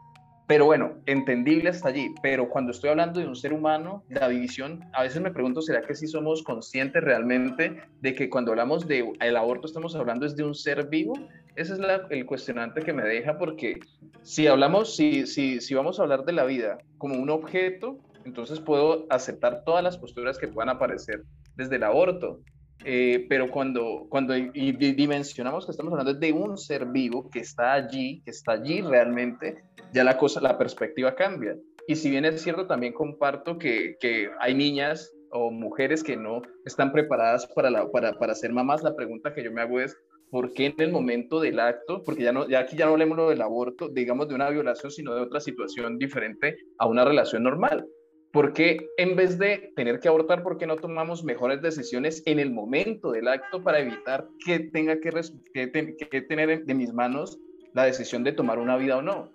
Pero 0.49 0.65
bueno, 0.65 0.95
entendible 1.05 1.69
hasta 1.69 1.89
allí. 1.89 2.09
Pero 2.23 2.49
cuando 2.49 2.71
estoy 2.71 2.89
hablando 2.89 3.19
de 3.19 3.27
un 3.27 3.35
ser 3.35 3.53
humano, 3.53 4.03
la 4.09 4.27
división, 4.27 4.83
a 4.93 5.03
veces 5.03 5.21
me 5.21 5.29
pregunto, 5.29 5.61
¿será 5.61 5.83
que 5.83 5.93
sí 5.93 6.07
somos 6.07 6.41
conscientes 6.41 7.03
realmente 7.03 7.83
de 8.01 8.15
que 8.15 8.31
cuando 8.31 8.49
hablamos 8.49 8.87
de 8.87 9.13
el 9.19 9.37
aborto 9.37 9.67
estamos 9.67 9.95
hablando 9.95 10.25
es 10.25 10.35
de 10.35 10.43
un 10.43 10.55
ser 10.55 10.87
vivo? 10.87 11.13
Ese 11.55 11.73
es 11.73 11.79
el 12.09 12.25
cuestionante 12.25 12.81
que 12.81 12.93
me 12.93 13.03
deja 13.03 13.37
porque 13.37 13.79
si 14.23 14.47
hablamos, 14.47 14.95
si, 14.95 15.27
si, 15.27 15.61
si 15.61 15.75
vamos 15.75 15.99
a 15.99 16.01
hablar 16.01 16.25
de 16.25 16.33
la 16.33 16.45
vida 16.45 16.79
como 16.97 17.21
un 17.21 17.29
objeto, 17.29 17.99
entonces 18.25 18.59
puedo 18.59 19.05
aceptar 19.11 19.63
todas 19.63 19.83
las 19.83 19.99
posturas 19.99 20.39
que 20.39 20.47
puedan 20.47 20.69
aparecer 20.69 21.25
desde 21.57 21.75
el 21.75 21.83
aborto. 21.83 22.39
Eh, 22.85 23.25
pero 23.27 23.49
cuando, 23.49 24.07
cuando 24.09 24.33
dimensionamos 24.33 25.65
que 25.65 25.71
estamos 25.71 25.91
hablando 25.91 26.13
de 26.13 26.31
un 26.31 26.57
ser 26.57 26.85
vivo 26.85 27.29
que 27.29 27.39
está 27.39 27.73
allí, 27.73 28.21
que 28.23 28.31
está 28.31 28.53
allí 28.53 28.81
realmente, 28.81 29.63
ya 29.93 30.03
la 30.03 30.17
cosa, 30.17 30.39
la 30.39 30.57
perspectiva 30.57 31.15
cambia. 31.15 31.57
Y 31.87 31.95
si 31.95 32.09
bien 32.09 32.23
es 32.25 32.41
cierto, 32.41 32.67
también 32.67 32.93
comparto 32.93 33.57
que, 33.57 33.95
que 33.99 34.29
hay 34.39 34.53
niñas 34.53 35.11
o 35.31 35.51
mujeres 35.51 36.03
que 36.03 36.15
no 36.15 36.41
están 36.65 36.91
preparadas 36.91 37.47
para, 37.47 37.69
la, 37.69 37.89
para, 37.91 38.13
para 38.13 38.35
ser 38.35 38.53
mamás, 38.53 38.83
la 38.83 38.95
pregunta 38.95 39.33
que 39.33 39.43
yo 39.43 39.51
me 39.51 39.61
hago 39.61 39.79
es, 39.79 39.97
¿por 40.29 40.53
qué 40.53 40.67
en 40.67 40.75
el 40.77 40.91
momento 40.91 41.39
del 41.39 41.59
acto, 41.59 42.03
porque 42.03 42.23
ya, 42.23 42.31
no, 42.31 42.47
ya 42.47 42.59
aquí 42.59 42.77
ya 42.77 42.85
no 42.85 42.91
hablemos 42.91 43.29
del 43.29 43.41
aborto, 43.41 43.89
digamos 43.89 44.27
de 44.27 44.35
una 44.35 44.49
violación, 44.49 44.91
sino 44.91 45.15
de 45.15 45.21
otra 45.21 45.39
situación 45.39 45.97
diferente 45.97 46.57
a 46.77 46.87
una 46.87 47.03
relación 47.05 47.43
normal? 47.43 47.85
¿Por 48.31 48.53
qué 48.53 48.89
en 48.97 49.15
vez 49.15 49.39
de 49.39 49.73
tener 49.75 49.99
que 49.99 50.07
abortar, 50.07 50.43
por 50.43 50.57
qué 50.57 50.67
no 50.67 50.75
tomamos 50.75 51.23
mejores 51.23 51.61
decisiones 51.61 52.21
en 52.25 52.39
el 52.39 52.51
momento 52.51 53.11
del 53.11 53.27
acto 53.27 53.63
para 53.63 53.79
evitar 53.79 54.27
que 54.45 54.59
tenga 54.59 54.99
que, 54.99 56.21
tener 56.21 56.63
de 56.65 56.73
mis 56.75 56.93
manos 56.93 57.39
la 57.73 57.85
decisión 57.85 58.23
de 58.23 58.31
tomar 58.31 58.59
una 58.59 58.77
vida 58.77 58.97
o 58.97 59.01
no? 59.01 59.31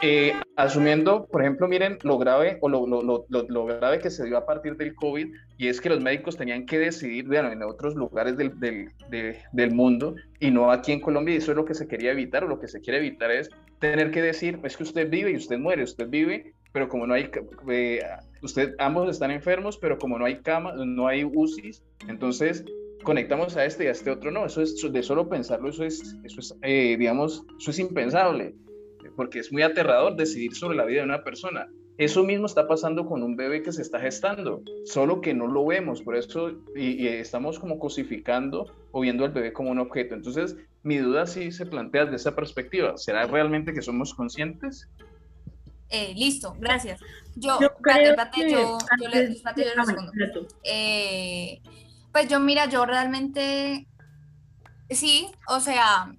Eh, 0.00 0.32
asumiendo, 0.54 1.26
por 1.26 1.42
ejemplo, 1.42 1.66
miren 1.66 1.98
lo 2.02 2.18
grave 2.18 2.58
o 2.60 2.68
lo, 2.68 3.64
grave 3.66 3.98
que 3.98 4.10
se 4.10 4.24
dio 4.26 4.36
a 4.36 4.46
partir 4.46 4.76
del 4.76 4.94
COVID 4.94 5.28
y 5.56 5.68
es 5.68 5.80
que 5.80 5.88
los 5.88 6.00
médicos 6.00 6.36
tenían 6.36 6.66
que 6.66 6.78
decidir, 6.78 7.26
bueno, 7.26 7.50
en 7.50 7.62
otros 7.62 7.96
lugares 7.96 8.36
del, 8.36 8.52
del, 8.60 9.70
mundo 9.72 10.14
y 10.38 10.52
no 10.52 10.70
aquí 10.70 10.92
en 10.92 11.00
Colombia 11.00 11.34
y 11.34 11.38
eso 11.38 11.50
es 11.50 11.56
lo 11.56 11.64
que 11.64 11.74
se 11.74 11.88
quería 11.88 12.12
evitar 12.12 12.44
o 12.44 12.48
lo 12.48 12.60
que 12.60 12.68
se 12.68 12.80
quiere 12.80 12.98
evitar 12.98 13.32
es 13.32 13.50
tener 13.80 14.12
que 14.12 14.22
decir, 14.22 14.60
es 14.62 14.76
que 14.76 14.84
usted 14.84 15.10
vive 15.10 15.32
y 15.32 15.36
usted 15.36 15.58
muere, 15.58 15.82
usted 15.82 16.08
vive 16.08 16.54
pero 16.72 16.88
como 16.88 17.06
no 17.06 17.14
hay, 17.14 17.30
eh, 17.70 18.02
usted, 18.42 18.74
ambos 18.78 19.10
están 19.10 19.30
enfermos, 19.30 19.78
pero 19.78 19.98
como 19.98 20.18
no 20.18 20.24
hay 20.24 20.40
cama, 20.40 20.74
no 20.74 21.06
hay 21.06 21.24
UCIs, 21.24 21.82
entonces 22.08 22.64
conectamos 23.02 23.56
a 23.56 23.64
este 23.64 23.84
y 23.84 23.86
a 23.86 23.92
este 23.92 24.10
otro, 24.10 24.30
no, 24.30 24.46
eso 24.46 24.62
es 24.62 24.80
de 24.90 25.02
solo 25.02 25.28
pensarlo, 25.28 25.70
eso 25.70 25.84
es, 25.84 26.16
eso 26.24 26.40
es 26.40 26.54
eh, 26.62 26.96
digamos, 26.98 27.44
eso 27.58 27.70
es 27.70 27.78
impensable, 27.78 28.54
porque 29.16 29.38
es 29.38 29.52
muy 29.52 29.62
aterrador 29.62 30.16
decidir 30.16 30.54
sobre 30.54 30.76
la 30.76 30.84
vida 30.84 31.00
de 31.00 31.06
una 31.06 31.24
persona. 31.24 31.68
Eso 31.96 32.22
mismo 32.22 32.46
está 32.46 32.68
pasando 32.68 33.06
con 33.06 33.24
un 33.24 33.34
bebé 33.34 33.60
que 33.62 33.72
se 33.72 33.82
está 33.82 33.98
gestando, 33.98 34.62
solo 34.84 35.20
que 35.20 35.34
no 35.34 35.48
lo 35.48 35.66
vemos, 35.66 36.00
por 36.00 36.14
eso 36.14 36.52
y, 36.76 36.90
y 36.90 37.08
estamos 37.08 37.58
como 37.58 37.80
cosificando 37.80 38.72
o 38.92 39.00
viendo 39.00 39.24
al 39.24 39.32
bebé 39.32 39.52
como 39.52 39.72
un 39.72 39.80
objeto. 39.80 40.14
Entonces, 40.14 40.56
mi 40.84 40.98
duda 40.98 41.26
sí 41.26 41.50
se 41.50 41.66
plantea 41.66 42.04
desde 42.04 42.16
esa 42.16 42.36
perspectiva. 42.36 42.96
¿Será 42.96 43.26
realmente 43.26 43.72
que 43.72 43.82
somos 43.82 44.14
conscientes? 44.14 44.88
Eh, 45.90 46.12
listo, 46.14 46.54
gracias. 46.58 47.00
Yo, 47.34 47.58
yo, 47.60 47.70
yo, 49.00 49.08
le, 49.08 49.26
respondo. 49.26 50.12
Eh, 50.64 51.60
pues 52.12 52.28
yo, 52.28 52.40
mira, 52.40 52.66
yo 52.66 52.84
realmente, 52.84 53.86
sí, 54.90 55.30
o 55.46 55.60
sea, 55.60 56.12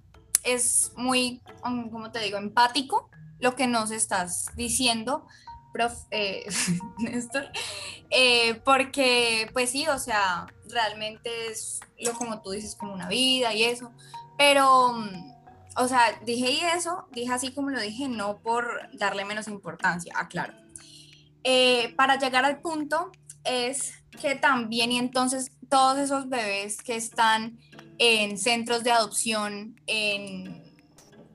es 0.44 0.92
muy, 0.96 1.42
um, 1.64 1.90
como 1.90 2.10
te 2.10 2.20
digo, 2.20 2.38
empático 2.38 3.10
lo 3.38 3.54
que 3.54 3.66
nos 3.66 3.90
estás 3.90 4.46
diciendo, 4.56 5.26
prof, 5.72 5.94
eh, 6.10 6.44
Néstor, 6.98 7.50
eh, 8.10 8.54
porque, 8.64 9.50
pues 9.52 9.70
sí, 9.70 9.86
o 9.88 9.98
sea, 9.98 10.46
realmente 10.68 11.30
es 11.48 11.80
lo 11.98 12.12
como 12.14 12.42
tú 12.42 12.50
dices, 12.50 12.74
como 12.74 12.92
una 12.92 13.08
vida 13.08 13.54
y 13.54 13.64
eso, 13.64 13.92
pero 14.36 14.90
um, 14.90 15.08
o 15.80 15.88
sea, 15.88 16.20
dije 16.24 16.60
eso, 16.76 17.06
dije 17.12 17.32
así 17.32 17.52
como 17.52 17.70
lo 17.70 17.80
dije, 17.80 18.08
no 18.08 18.40
por 18.42 18.90
darle 18.92 19.24
menos 19.24 19.48
importancia, 19.48 20.12
aclaro. 20.16 20.52
Eh, 21.42 21.94
para 21.96 22.18
llegar 22.18 22.44
al 22.44 22.60
punto 22.60 23.10
es 23.44 23.94
que 24.20 24.34
también 24.34 24.92
y 24.92 24.98
entonces 24.98 25.52
todos 25.70 25.98
esos 25.98 26.28
bebés 26.28 26.82
que 26.82 26.96
están 26.96 27.58
en 27.98 28.36
centros 28.36 28.84
de 28.84 28.90
adopción, 28.90 29.80
en, 29.86 30.62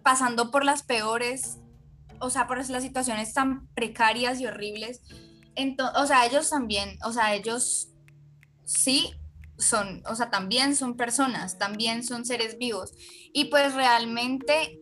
pasando 0.03 0.51
por 0.51 0.63
las 0.63 0.83
peores, 0.83 1.57
o 2.19 2.29
sea, 2.29 2.45
por 2.45 2.57
las 2.69 2.83
situaciones 2.83 3.33
tan 3.33 3.67
precarias 3.69 4.39
y 4.39 4.45
horribles, 4.45 5.01
entonces, 5.55 5.99
o 5.99 6.05
sea, 6.05 6.25
ellos 6.25 6.49
también, 6.49 6.99
o 7.03 7.11
sea, 7.11 7.33
ellos 7.33 7.89
sí 8.65 9.15
son, 9.57 10.03
o 10.09 10.15
sea, 10.15 10.29
también 10.29 10.75
son 10.75 10.97
personas, 10.97 11.57
también 11.57 12.03
son 12.03 12.25
seres 12.25 12.57
vivos. 12.57 12.93
Y 13.33 13.45
pues 13.45 13.73
realmente 13.73 14.81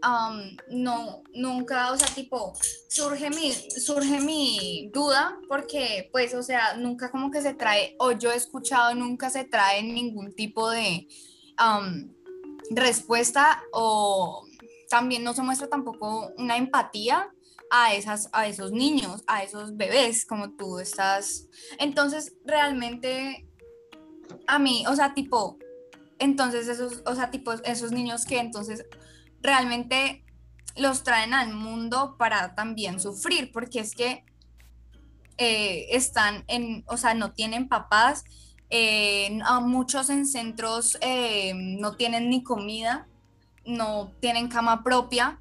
no, 0.70 1.24
nunca, 1.34 1.92
o 1.92 1.98
sea, 1.98 2.08
tipo, 2.08 2.54
surge 2.90 3.30
mi, 3.30 3.52
surge 3.52 4.20
mi 4.20 4.90
duda 4.94 5.38
porque 5.48 6.10
pues, 6.12 6.34
o 6.34 6.44
sea, 6.44 6.76
nunca 6.76 7.12
como 7.12 7.32
que 7.32 7.42
se 7.42 7.54
trae, 7.54 7.96
o 8.00 8.12
yo 8.12 8.32
he 8.32 8.36
escuchado, 8.36 8.94
nunca 8.96 9.30
se 9.30 9.44
trae 9.44 9.84
ningún 9.84 10.34
tipo 10.36 10.70
de 10.70 11.08
respuesta 12.72 13.62
o 13.74 14.46
también 14.90 15.24
no 15.24 15.34
se 15.34 15.42
muestra 15.42 15.68
tampoco 15.68 16.32
una 16.38 16.58
empatía 16.58 17.34
a, 17.72 17.96
esas, 17.96 18.30
a 18.34 18.46
esos 18.48 18.72
niños, 18.72 19.24
a 19.26 19.42
esos 19.42 19.76
bebés, 19.76 20.26
como 20.26 20.52
tú 20.52 20.78
estás. 20.78 21.48
Entonces, 21.80 22.36
realmente 22.46 23.48
a 24.48 24.60
mí, 24.60 24.86
o 24.88 24.96
sea, 24.96 25.14
tipo, 25.14 25.58
entonces 26.20 26.68
esos, 26.68 27.02
o 27.06 27.16
sea, 27.16 27.32
tipo, 27.32 27.54
esos 27.54 27.92
niños 27.92 28.26
que 28.26 28.40
entonces 28.40 28.86
realmente 29.42 30.24
los 30.76 31.04
traen 31.04 31.34
al 31.34 31.54
mundo 31.54 32.16
para 32.18 32.56
también 32.56 33.00
sufrir, 33.00 33.52
porque 33.52 33.80
es 33.80 33.94
que 33.96 34.24
eh, 35.38 35.88
están 35.92 36.44
en, 36.48 36.84
o 36.88 36.98
sea, 36.98 37.14
no 37.14 37.34
tienen 37.34 37.68
papás, 37.68 38.24
eh, 38.70 39.40
muchos 39.62 40.10
en 40.10 40.26
centros 40.26 40.98
eh, 41.02 41.54
no 41.56 41.96
tienen 41.96 42.30
ni 42.30 42.44
comida, 42.44 43.08
no 43.66 44.12
tienen 44.20 44.48
cama 44.48 44.84
propia 44.84 45.40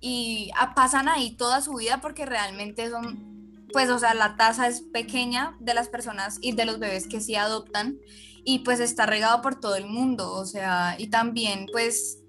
y 0.00 0.50
pasan 0.74 1.08
ahí 1.08 1.30
toda 1.36 1.62
su 1.62 1.74
vida 1.74 2.00
porque 2.00 2.26
realmente 2.26 2.90
son, 2.90 3.33
pues, 3.74 3.90
o 3.90 3.98
sea, 3.98 4.14
la 4.14 4.36
tasa 4.36 4.68
es 4.68 4.82
pequeña 4.82 5.56
de 5.58 5.74
las 5.74 5.88
personas 5.88 6.38
y 6.40 6.52
de 6.52 6.64
los 6.64 6.78
bebés 6.78 7.08
que 7.08 7.20
sí 7.20 7.34
adoptan 7.34 7.98
y 8.44 8.60
pues 8.60 8.78
está 8.78 9.04
regado 9.04 9.42
por 9.42 9.58
todo 9.58 9.74
el 9.74 9.86
mundo, 9.86 10.32
o 10.32 10.46
sea, 10.46 10.94
y 10.96 11.08
también 11.08 11.66
pues 11.72 12.20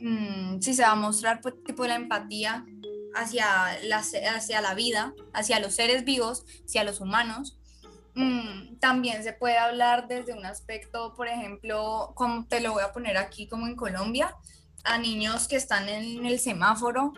mm, 0.00 0.60
si 0.62 0.72
se 0.72 0.80
va 0.80 0.92
a 0.92 0.94
mostrar 0.94 1.42
pues, 1.42 1.62
tipo 1.62 1.84
la 1.86 1.94
empatía 1.94 2.64
hacia 3.14 3.78
la, 3.82 3.98
hacia 3.98 4.62
la 4.62 4.72
vida, 4.72 5.12
hacia 5.34 5.60
los 5.60 5.74
seres 5.74 6.06
vivos, 6.06 6.46
hacia 6.64 6.84
los 6.84 7.02
humanos, 7.02 7.58
mm, 8.14 8.78
también 8.78 9.22
se 9.22 9.34
puede 9.34 9.58
hablar 9.58 10.08
desde 10.08 10.32
un 10.32 10.46
aspecto, 10.46 11.12
por 11.14 11.28
ejemplo, 11.28 12.12
como 12.14 12.46
te 12.46 12.62
lo 12.62 12.72
voy 12.72 12.82
a 12.82 12.94
poner 12.94 13.18
aquí 13.18 13.46
como 13.46 13.66
en 13.66 13.76
Colombia, 13.76 14.34
a 14.84 14.96
niños 14.96 15.48
que 15.48 15.56
están 15.56 15.86
en 15.90 16.24
el 16.24 16.40
semáforo 16.40 17.12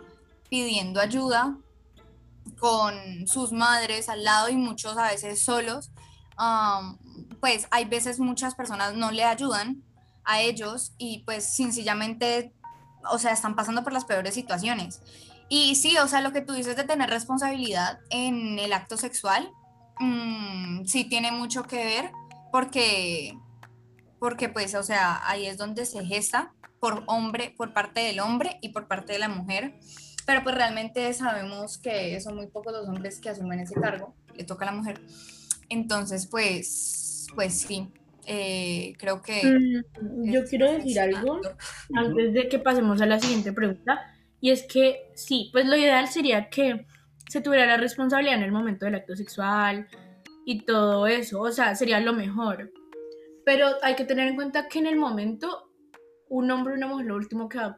pidiendo 0.48 1.00
ayuda 1.00 1.56
con 2.60 3.26
sus 3.26 3.52
madres 3.52 4.08
al 4.08 4.22
lado 4.22 4.48
y 4.50 4.56
muchos 4.56 4.96
a 4.96 5.10
veces 5.10 5.42
solos 5.42 5.90
pues 7.40 7.66
hay 7.70 7.84
veces 7.84 8.18
muchas 8.18 8.54
personas 8.54 8.94
no 8.94 9.10
le 9.10 9.24
ayudan 9.24 9.82
a 10.24 10.40
ellos 10.40 10.92
y 10.98 11.22
pues 11.24 11.44
sencillamente, 11.44 12.54
o 13.10 13.18
sea, 13.18 13.32
están 13.32 13.56
pasando 13.56 13.82
por 13.82 13.92
las 13.92 14.04
peores 14.04 14.34
situaciones. 14.34 15.02
Y 15.48 15.74
sí, 15.74 15.96
o 15.98 16.06
sea, 16.06 16.20
lo 16.20 16.32
que 16.32 16.42
tú 16.42 16.52
dices 16.52 16.76
de 16.76 16.84
tener 16.84 17.10
responsabilidad 17.10 17.98
en 18.10 18.58
el 18.58 18.72
acto 18.72 18.96
sexual, 18.96 19.50
mm, 19.98 20.84
sí 20.84 21.04
tiene 21.04 21.32
mucho 21.32 21.64
que 21.64 21.84
ver 21.84 22.12
porque, 22.52 23.36
porque 24.18 24.48
pues, 24.48 24.74
o 24.74 24.82
sea, 24.82 25.20
ahí 25.24 25.46
es 25.46 25.56
donde 25.56 25.86
se 25.86 26.04
gesta 26.04 26.52
por 26.78 27.02
hombre, 27.06 27.54
por 27.56 27.72
parte 27.72 28.00
del 28.00 28.20
hombre 28.20 28.58
y 28.62 28.70
por 28.70 28.86
parte 28.86 29.12
de 29.12 29.18
la 29.18 29.28
mujer, 29.28 29.78
pero 30.30 30.44
pues 30.44 30.54
realmente 30.54 31.12
sabemos 31.12 31.76
que 31.76 32.20
son 32.20 32.36
muy 32.36 32.46
pocos 32.46 32.72
los 32.72 32.88
hombres 32.88 33.18
que 33.18 33.30
asumen 33.30 33.58
ese 33.58 33.74
cargo, 33.74 34.14
le 34.36 34.44
toca 34.44 34.64
a 34.64 34.70
la 34.70 34.76
mujer. 34.76 35.00
Entonces, 35.68 36.28
pues, 36.28 37.26
pues 37.34 37.62
sí, 37.62 37.88
eh, 38.26 38.92
creo 38.96 39.22
que... 39.22 39.42
Mm, 39.42 40.30
yo 40.30 40.44
quiero 40.44 40.70
decir 40.70 41.00
algo 41.00 41.40
antes 41.96 42.32
de 42.32 42.48
que 42.48 42.60
pasemos 42.60 43.00
a 43.00 43.06
la 43.06 43.18
siguiente 43.18 43.52
pregunta, 43.52 44.06
y 44.40 44.50
es 44.50 44.62
que 44.62 45.10
sí, 45.16 45.50
pues 45.50 45.66
lo 45.66 45.74
ideal 45.74 46.06
sería 46.06 46.48
que 46.48 46.86
se 47.28 47.40
tuviera 47.40 47.66
la 47.66 47.76
responsabilidad 47.76 48.36
en 48.36 48.44
el 48.44 48.52
momento 48.52 48.84
del 48.84 48.94
acto 48.94 49.16
sexual 49.16 49.88
y 50.46 50.60
todo 50.60 51.08
eso, 51.08 51.40
o 51.40 51.50
sea, 51.50 51.74
sería 51.74 51.98
lo 51.98 52.12
mejor. 52.12 52.70
Pero 53.44 53.66
hay 53.82 53.96
que 53.96 54.04
tener 54.04 54.28
en 54.28 54.36
cuenta 54.36 54.68
que 54.68 54.78
en 54.78 54.86
el 54.86 54.94
momento 54.94 55.72
un 56.28 56.48
hombre 56.52 56.74
o 56.74 56.76
una 56.76 56.86
mujer 56.86 57.06
lo 57.06 57.16
último 57.16 57.48
que 57.48 57.58
va 57.58 57.64
a 57.64 57.76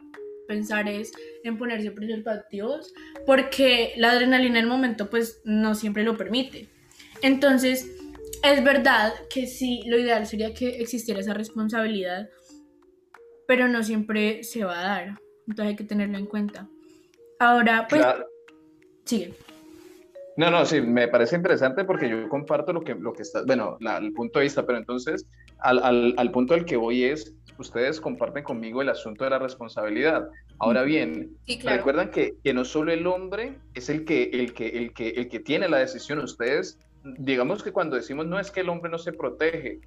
pensar 0.52 0.88
es 0.88 1.12
en 1.44 1.56
ponerse 1.56 1.90
preservativos 1.90 2.92
porque 3.26 3.94
la 3.96 4.10
adrenalina 4.10 4.58
en 4.58 4.64
el 4.64 4.70
momento 4.70 5.08
pues 5.08 5.40
no 5.44 5.74
siempre 5.74 6.04
lo 6.04 6.16
permite. 6.16 6.68
Entonces, 7.22 7.90
es 8.42 8.64
verdad 8.64 9.12
que 9.30 9.46
sí, 9.46 9.82
lo 9.86 9.98
ideal 9.98 10.26
sería 10.26 10.52
que 10.52 10.80
existiera 10.80 11.20
esa 11.20 11.32
responsabilidad, 11.32 12.28
pero 13.46 13.68
no 13.68 13.82
siempre 13.82 14.42
se 14.44 14.64
va 14.64 14.80
a 14.80 14.82
dar. 14.82 15.20
Entonces 15.46 15.70
hay 15.70 15.76
que 15.76 15.84
tenerlo 15.84 16.18
en 16.18 16.26
cuenta. 16.26 16.68
Ahora, 17.38 17.86
pues, 17.88 18.04
sigue. 19.04 19.34
No, 20.36 20.50
no, 20.50 20.64
sí, 20.64 20.80
me 20.80 21.08
parece 21.08 21.36
interesante 21.36 21.84
porque 21.84 22.08
yo 22.08 22.28
comparto 22.28 22.72
lo 22.72 22.82
que, 22.82 22.94
lo 22.94 23.12
que 23.12 23.22
está, 23.22 23.44
bueno, 23.44 23.78
el 24.00 24.12
punto 24.12 24.38
de 24.38 24.44
vista, 24.44 24.64
pero 24.64 24.78
entonces 24.78 25.26
al, 25.58 25.78
al, 25.82 26.14
al, 26.16 26.30
punto 26.30 26.54
al 26.54 26.64
que 26.64 26.76
voy 26.76 27.04
es, 27.04 27.34
ustedes 27.58 28.00
comparten 28.00 28.44
conmigo 28.44 28.82
el 28.82 28.88
asunto 28.88 29.24
de 29.24 29.30
la 29.30 29.38
responsabilidad. 29.38 30.28
Ahora 30.58 30.82
bien, 30.82 31.36
recuerdan 31.64 32.10
que, 32.10 32.34
que, 32.42 32.54
no 32.54 32.64
solo 32.64 32.92
el 32.92 33.06
hombre 33.06 33.58
es 33.74 33.88
el 33.88 34.04
que, 34.04 34.30
el, 34.32 34.54
que, 34.54 34.68
el, 34.68 34.92
que, 34.92 35.10
el 35.10 35.28
que 35.28 35.40
tiene 35.40 35.68
la 35.68 35.78
decisión, 35.78 36.18
ustedes, 36.18 36.78
digamos 37.04 37.62
que 37.62 37.72
cuando 37.72 37.96
decimos 37.96 38.26
no 38.26 38.38
es 38.38 38.50
que 38.50 38.60
el 38.60 38.68
hombre 38.68 38.90
no 38.90 38.98
se 38.98 39.12
protege, 39.12 39.80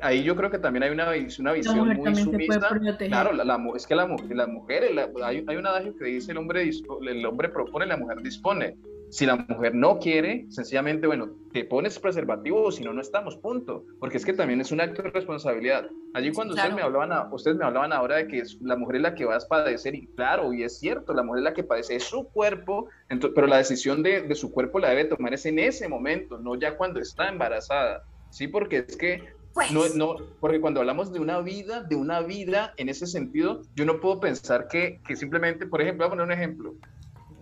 ahí 0.00 0.22
yo 0.22 0.36
creo 0.36 0.50
que 0.50 0.58
también 0.58 0.82
hay 0.82 0.90
una, 0.90 1.04
una 1.38 1.52
visión 1.52 1.88
muy 1.88 2.16
sumisa. 2.16 2.68
Claro, 2.98 3.32
la, 3.32 3.60
es 3.76 3.86
que 3.86 3.94
la, 3.94 4.08
la 4.30 4.46
mujer, 4.46 4.84
hay, 5.22 5.44
hay, 5.46 5.56
un 5.56 5.66
adagio 5.66 5.96
que 5.96 6.06
dice 6.06 6.32
el 6.32 6.38
hombre, 6.38 6.68
el 7.08 7.26
hombre 7.26 7.48
propone, 7.48 7.86
la 7.86 7.96
mujer 7.96 8.22
dispone. 8.22 8.76
Si 9.12 9.26
la 9.26 9.36
mujer 9.36 9.74
no 9.74 9.98
quiere, 9.98 10.46
sencillamente, 10.48 11.06
bueno, 11.06 11.36
te 11.52 11.66
pones 11.66 11.98
preservativo 11.98 12.62
o 12.62 12.72
si 12.72 12.82
no, 12.82 12.94
no 12.94 13.02
estamos, 13.02 13.36
punto. 13.36 13.84
Porque 14.00 14.16
es 14.16 14.24
que 14.24 14.32
también 14.32 14.62
es 14.62 14.72
un 14.72 14.80
acto 14.80 15.02
de 15.02 15.10
responsabilidad. 15.10 15.84
Allí 16.14 16.32
cuando 16.32 16.54
ustedes, 16.54 16.74
me 16.74 16.80
hablaban, 16.80 17.30
ustedes 17.30 17.58
me 17.58 17.66
hablaban 17.66 17.92
ahora 17.92 18.16
de 18.16 18.26
que 18.26 18.42
la 18.62 18.74
mujer 18.74 18.96
es 18.96 19.02
la 19.02 19.14
que 19.14 19.26
va 19.26 19.36
a 19.36 19.40
padecer, 19.40 19.94
y 19.94 20.06
claro, 20.06 20.54
y 20.54 20.62
es 20.62 20.78
cierto, 20.78 21.12
la 21.12 21.22
mujer 21.22 21.40
es 21.40 21.44
la 21.44 21.52
que 21.52 21.62
padece, 21.62 21.96
es 21.96 22.04
su 22.04 22.26
cuerpo, 22.30 22.88
entonces, 23.10 23.34
pero 23.34 23.48
la 23.48 23.58
decisión 23.58 24.02
de, 24.02 24.22
de 24.22 24.34
su 24.34 24.50
cuerpo 24.50 24.78
la 24.78 24.88
debe 24.88 25.04
tomar 25.04 25.34
es 25.34 25.44
en 25.44 25.58
ese 25.58 25.88
momento, 25.90 26.38
no 26.38 26.58
ya 26.58 26.78
cuando 26.78 26.98
está 26.98 27.28
embarazada. 27.28 28.04
Sí, 28.30 28.48
porque 28.48 28.78
es 28.78 28.96
que 28.96 29.22
pues. 29.52 29.70
No, 29.72 29.82
no, 29.94 30.16
porque 30.40 30.58
cuando 30.58 30.80
hablamos 30.80 31.12
de 31.12 31.20
una 31.20 31.40
vida, 31.40 31.82
de 31.82 31.96
una 31.96 32.22
vida 32.22 32.72
en 32.78 32.88
ese 32.88 33.06
sentido, 33.06 33.60
yo 33.74 33.84
no 33.84 34.00
puedo 34.00 34.20
pensar 34.20 34.68
que, 34.68 35.02
que 35.06 35.16
simplemente, 35.16 35.66
por 35.66 35.82
ejemplo, 35.82 36.06
voy 36.06 36.06
a 36.06 36.10
poner 36.16 36.24
un 36.24 36.32
ejemplo, 36.32 36.74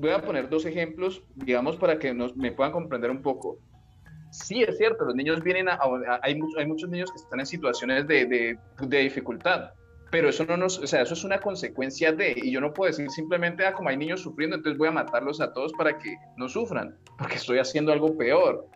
voy 0.01 0.11
a 0.11 0.23
poner 0.23 0.49
dos 0.49 0.65
ejemplos, 0.65 1.23
digamos, 1.35 1.77
para 1.77 1.99
que 1.99 2.15
nos, 2.15 2.37
me 2.37 2.53
puedan 2.53 2.73
comprender 2.73 3.11
un 3.11 3.21
poco. 3.21 3.59
Sí, 4.31 4.63
es 4.63 4.79
cierto, 4.79 5.05
los 5.05 5.15
niños 5.15 5.43
vienen 5.43 5.69
a, 5.69 5.79
hay, 6.23 6.39
hay, 6.57 6.67
muchos 6.67 6.89
niños 6.89 7.11
que 7.11 7.19
están 7.19 7.41
en 7.41 7.47
situaciones 7.47 8.07
de, 8.07 8.27
de, 8.27 8.59
de, 8.79 8.99
dificultad, 8.99 9.71
pero 10.11 10.29
eso 10.29 10.45
no 10.47 10.57
nos, 10.57 10.79
o 10.79 10.87
sea, 10.87 11.03
eso 11.03 11.15
es 11.15 11.25
una 11.25 11.41
consecuencia 11.41 12.13
de, 12.13 12.35
y 12.37 12.53
yo 12.53 12.61
no 12.61 12.73
puedo 12.73 12.91
decir 12.91 13.11
simplemente, 13.11 13.67
ah, 13.67 13.73
como 13.73 13.89
hay 13.89 13.97
niños 13.97 14.23
sufriendo, 14.23 14.57
entonces 14.57 14.79
voy 14.79 14.89
a 14.89 14.93
matarlos 14.93 15.41
a 15.41 15.53
todos 15.53 15.73
para 15.73 15.99
que 15.99 16.17
no 16.37 16.49
sufran, 16.49 16.97
porque 17.19 17.35
estoy 17.37 17.59
haciendo 17.59 17.93
algo 17.93 18.17
peor. 18.17 18.67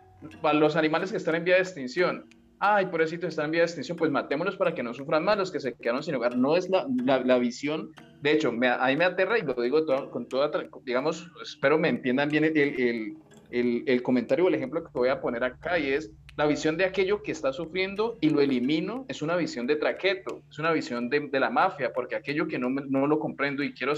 Para 0.41 0.57
los 0.59 0.75
animales 0.75 1.11
que 1.11 1.17
están 1.17 1.35
en 1.35 1.45
vía 1.45 1.55
de 1.55 1.61
extinción, 1.61 2.25
ay, 2.59 2.87
pobrecitos 2.87 3.29
están 3.29 3.45
en 3.45 3.51
vía 3.51 3.61
de 3.61 3.65
extinción, 3.65 3.97
pues 3.97 4.11
matémoslos 4.11 4.57
para 4.57 4.73
que 4.73 4.83
no 4.83 4.93
sufran 4.93 5.23
más 5.23 5.37
los 5.37 5.51
que 5.51 5.59
se 5.59 5.73
quedaron 5.75 6.03
sin 6.03 6.15
hogar. 6.15 6.37
No 6.37 6.55
es 6.55 6.69
la, 6.69 6.87
la, 7.23 7.37
visión, 7.37 7.91
de 8.21 8.31
hecho, 8.31 8.51
me, 8.51 8.67
ahí 8.67 8.95
me 8.95 9.05
aterra 9.05 9.37
y 9.37 9.41
lo 9.41 9.53
digo 9.53 9.85
con 10.11 10.27
toda, 10.27 10.51
digamos, 10.83 11.29
espero 11.41 11.77
me 11.77 11.89
entiendan 11.89 12.29
bien 12.29 12.45
el, 12.45 12.57
el, 12.57 13.17
el, 13.51 13.83
el, 13.85 14.03
comentario 14.03 14.45
o 14.45 14.47
el 14.47 14.55
ejemplo 14.55 14.83
que 14.83 14.89
voy 14.93 15.09
a 15.09 15.21
poner 15.21 15.43
acá 15.43 15.77
y 15.79 15.91
es 15.91 16.11
la 16.37 16.45
visión 16.45 16.75
de 16.75 16.85
aquello 16.85 17.23
que 17.23 17.31
está 17.31 17.53
sufriendo 17.53 18.17
y 18.19 18.29
lo 18.29 18.41
elimino, 18.41 19.05
es 19.07 19.21
una 19.21 19.35
visión 19.35 19.67
de 19.67 19.77
traqueto, 19.77 20.41
es 20.49 20.59
una 20.59 20.71
visión 20.71 21.09
de, 21.09 21.29
de 21.31 21.39
la 21.39 21.49
mafia, 21.49 21.93
porque 21.93 22.15
aquello 22.15 22.47
que 22.47 22.59
no, 22.59 22.69
no 22.69 23.07
lo 23.07 23.19
comprendo 23.19 23.63
y 23.63 23.73
quiero, 23.73 23.93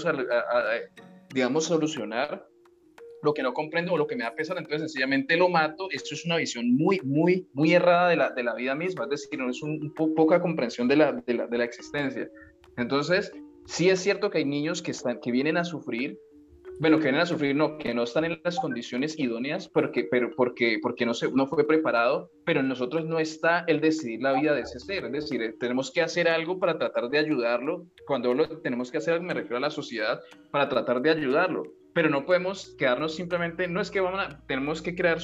digamos, 1.34 1.64
solucionar, 1.64 2.46
lo 3.22 3.34
que 3.34 3.42
no 3.42 3.52
comprendo 3.52 3.92
o 3.92 3.98
lo 3.98 4.06
que 4.06 4.16
me 4.16 4.24
da 4.24 4.34
pesar, 4.34 4.56
entonces 4.58 4.90
sencillamente 4.90 5.36
lo 5.36 5.48
mato. 5.48 5.88
Esto 5.90 6.14
es 6.14 6.24
una 6.24 6.36
visión 6.36 6.74
muy, 6.74 7.00
muy, 7.02 7.48
muy 7.52 7.72
errada 7.72 8.08
de 8.08 8.16
la, 8.16 8.30
de 8.30 8.42
la 8.42 8.54
vida 8.54 8.74
misma, 8.74 9.04
es 9.04 9.10
decir, 9.10 9.38
no 9.38 9.50
es 9.50 9.62
un, 9.62 9.92
poca 9.94 10.40
comprensión 10.40 10.88
de 10.88 10.96
la, 10.96 11.12
de 11.12 11.58
la, 11.58 11.64
existencia. 11.64 12.28
Entonces, 12.76 13.32
sí 13.66 13.90
es 13.90 14.00
cierto 14.00 14.30
que 14.30 14.38
hay 14.38 14.44
niños 14.44 14.82
que, 14.82 14.92
están, 14.92 15.20
que 15.20 15.32
vienen 15.32 15.56
a 15.56 15.64
sufrir, 15.64 16.18
bueno, 16.80 16.98
que 16.98 17.04
vienen 17.04 17.22
a 17.22 17.26
sufrir, 17.26 17.56
no, 17.56 17.76
que 17.76 17.92
no 17.92 18.04
están 18.04 18.24
en 18.24 18.40
las 18.44 18.60
condiciones 18.60 19.18
idóneas 19.18 19.68
porque, 19.68 20.04
pero 20.08 20.30
porque, 20.36 20.78
porque 20.80 21.04
no, 21.04 21.12
se, 21.12 21.28
no 21.32 21.48
fue 21.48 21.66
preparado, 21.66 22.30
pero 22.44 22.60
en 22.60 22.68
nosotros 22.68 23.04
no 23.04 23.18
está 23.18 23.64
el 23.66 23.80
decidir 23.80 24.22
la 24.22 24.34
vida 24.34 24.54
de 24.54 24.60
ese 24.60 24.78
ser, 24.78 25.04
es 25.06 25.12
decir, 25.12 25.56
tenemos 25.58 25.90
que 25.90 26.02
hacer 26.02 26.28
algo 26.28 26.60
para 26.60 26.78
tratar 26.78 27.10
de 27.10 27.18
ayudarlo, 27.18 27.86
cuando 28.06 28.32
lo 28.32 28.60
tenemos 28.60 28.92
que 28.92 28.98
hacer, 28.98 29.20
me 29.20 29.34
refiero 29.34 29.56
a 29.56 29.60
la 29.60 29.70
sociedad, 29.70 30.20
para 30.52 30.68
tratar 30.68 31.02
de 31.02 31.10
ayudarlo, 31.10 31.64
pero 31.98 32.10
no 32.10 32.24
podemos 32.24 32.76
quedarnos 32.78 33.16
simplemente, 33.16 33.66
no 33.66 33.80
es 33.80 33.90
que 33.90 33.98
vamos 33.98 34.20
a, 34.20 34.38
tenemos 34.46 34.80
que 34.80 34.94
crear 34.94 35.18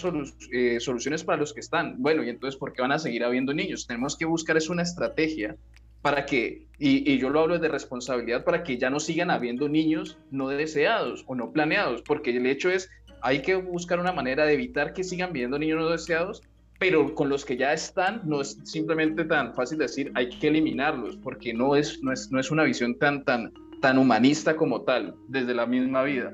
eh, 0.50 0.80
soluciones 0.80 1.22
para 1.22 1.38
los 1.38 1.54
que 1.54 1.60
están, 1.60 2.02
bueno, 2.02 2.24
y 2.24 2.30
entonces, 2.30 2.58
¿por 2.58 2.72
qué 2.72 2.82
van 2.82 2.90
a 2.90 2.98
seguir 2.98 3.22
habiendo 3.22 3.54
niños? 3.54 3.86
Tenemos 3.86 4.16
que 4.16 4.24
buscar 4.24 4.56
es 4.56 4.68
una 4.68 4.82
estrategia 4.82 5.54
para 6.02 6.26
que, 6.26 6.66
y, 6.80 7.16
yo 7.16 7.30
lo 7.30 7.38
hablo 7.38 7.60
de 7.60 7.68
responsabilidad, 7.68 8.42
para 8.42 8.64
que 8.64 8.76
ya 8.76 8.90
no 8.90 8.98
sigan 8.98 9.30
habiendo 9.30 9.68
niños 9.68 10.18
no 10.32 10.48
deseados 10.48 11.22
o 11.28 11.36
no 11.36 11.52
planeados, 11.52 12.02
porque 12.02 12.36
el 12.36 12.44
hecho 12.44 12.70
es, 12.70 12.90
hay 13.22 13.40
que 13.40 13.54
buscar 13.54 14.00
una 14.00 14.10
manera 14.10 14.44
de 14.44 14.54
evitar 14.54 14.94
que 14.94 15.04
sigan 15.04 15.32
viendo 15.32 15.60
niños 15.60 15.78
no 15.78 15.90
deseados, 15.90 16.42
pero 16.80 17.14
con 17.14 17.28
los 17.28 17.44
que 17.44 17.56
ya 17.56 17.72
están, 17.72 18.20
no 18.24 18.40
es 18.40 18.58
simplemente 18.64 19.24
tan 19.26 19.54
fácil 19.54 19.78
decir, 19.78 20.10
hay 20.16 20.28
que 20.28 20.48
eliminarlos, 20.48 21.16
porque 21.18 21.54
no 21.54 21.76
es, 21.76 22.02
no 22.02 22.10
es, 22.10 22.32
no 22.32 22.40
es 22.40 22.50
una 22.50 22.64
visión 22.64 22.98
tan, 22.98 23.22
tan, 23.22 23.52
tan 23.84 23.98
humanista 23.98 24.56
como 24.56 24.80
tal, 24.80 25.14
desde 25.28 25.54
la 25.54 25.66
misma 25.66 26.02
vida? 26.04 26.32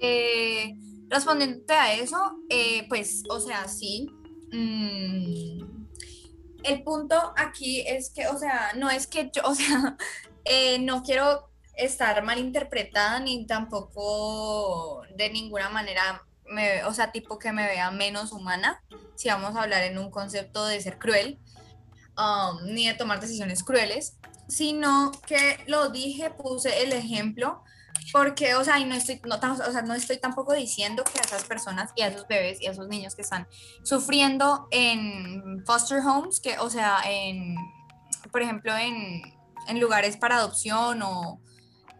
Eh, 0.00 0.76
a 1.68 1.92
eso, 1.94 2.38
eh, 2.48 2.86
pues, 2.88 3.22
o 3.28 3.40
sea, 3.40 3.68
sí. 3.68 4.10
Mm, 4.52 5.86
el 6.64 6.82
punto 6.82 7.32
aquí 7.36 7.80
es 7.86 8.10
que, 8.10 8.26
o 8.28 8.38
sea, 8.38 8.72
no 8.76 8.90
es 8.90 9.06
que 9.06 9.30
yo, 9.32 9.42
o 9.44 9.54
sea, 9.54 9.96
eh, 10.44 10.78
no 10.80 11.02
quiero 11.02 11.50
estar 11.76 12.22
malinterpretada 12.24 13.20
ni 13.20 13.46
tampoco 13.46 15.02
de 15.14 15.30
ninguna 15.30 15.68
manera, 15.68 16.24
me, 16.46 16.84
o 16.84 16.94
sea, 16.94 17.12
tipo 17.12 17.38
que 17.38 17.52
me 17.52 17.66
vea 17.66 17.90
menos 17.90 18.32
humana, 18.32 18.82
si 19.14 19.28
vamos 19.28 19.56
a 19.56 19.62
hablar 19.62 19.82
en 19.84 19.98
un 19.98 20.10
concepto 20.10 20.64
de 20.66 20.80
ser 20.80 20.98
cruel, 20.98 21.38
um, 22.16 22.64
ni 22.72 22.86
de 22.86 22.94
tomar 22.94 23.20
decisiones 23.20 23.62
crueles, 23.62 24.16
sino 24.48 25.12
que 25.26 25.58
lo 25.66 25.90
dije, 25.90 26.30
puse 26.30 26.82
el 26.82 26.92
ejemplo, 26.92 27.62
porque, 28.12 28.54
o 28.54 28.64
sea, 28.64 28.78
y 28.78 28.84
no 28.84 28.94
estoy, 28.94 29.20
no, 29.24 29.36
o 29.36 29.72
sea, 29.72 29.82
no 29.82 29.94
estoy 29.94 30.18
tampoco 30.18 30.54
diciendo 30.54 31.04
que 31.04 31.20
a 31.20 31.22
esas 31.22 31.44
personas 31.44 31.92
y 31.96 32.02
a 32.02 32.08
esos 32.08 32.26
bebés 32.28 32.60
y 32.60 32.66
a 32.66 32.70
esos 32.70 32.88
niños 32.88 33.14
que 33.14 33.22
están 33.22 33.46
sufriendo 33.82 34.68
en 34.70 35.64
foster 35.66 36.00
homes, 36.00 36.40
que, 36.40 36.58
o 36.58 36.70
sea, 36.70 36.98
en, 37.04 37.56
por 38.30 38.42
ejemplo, 38.42 38.76
en, 38.76 39.22
en 39.68 39.80
lugares 39.80 40.16
para 40.16 40.36
adopción 40.36 41.02
o 41.02 41.40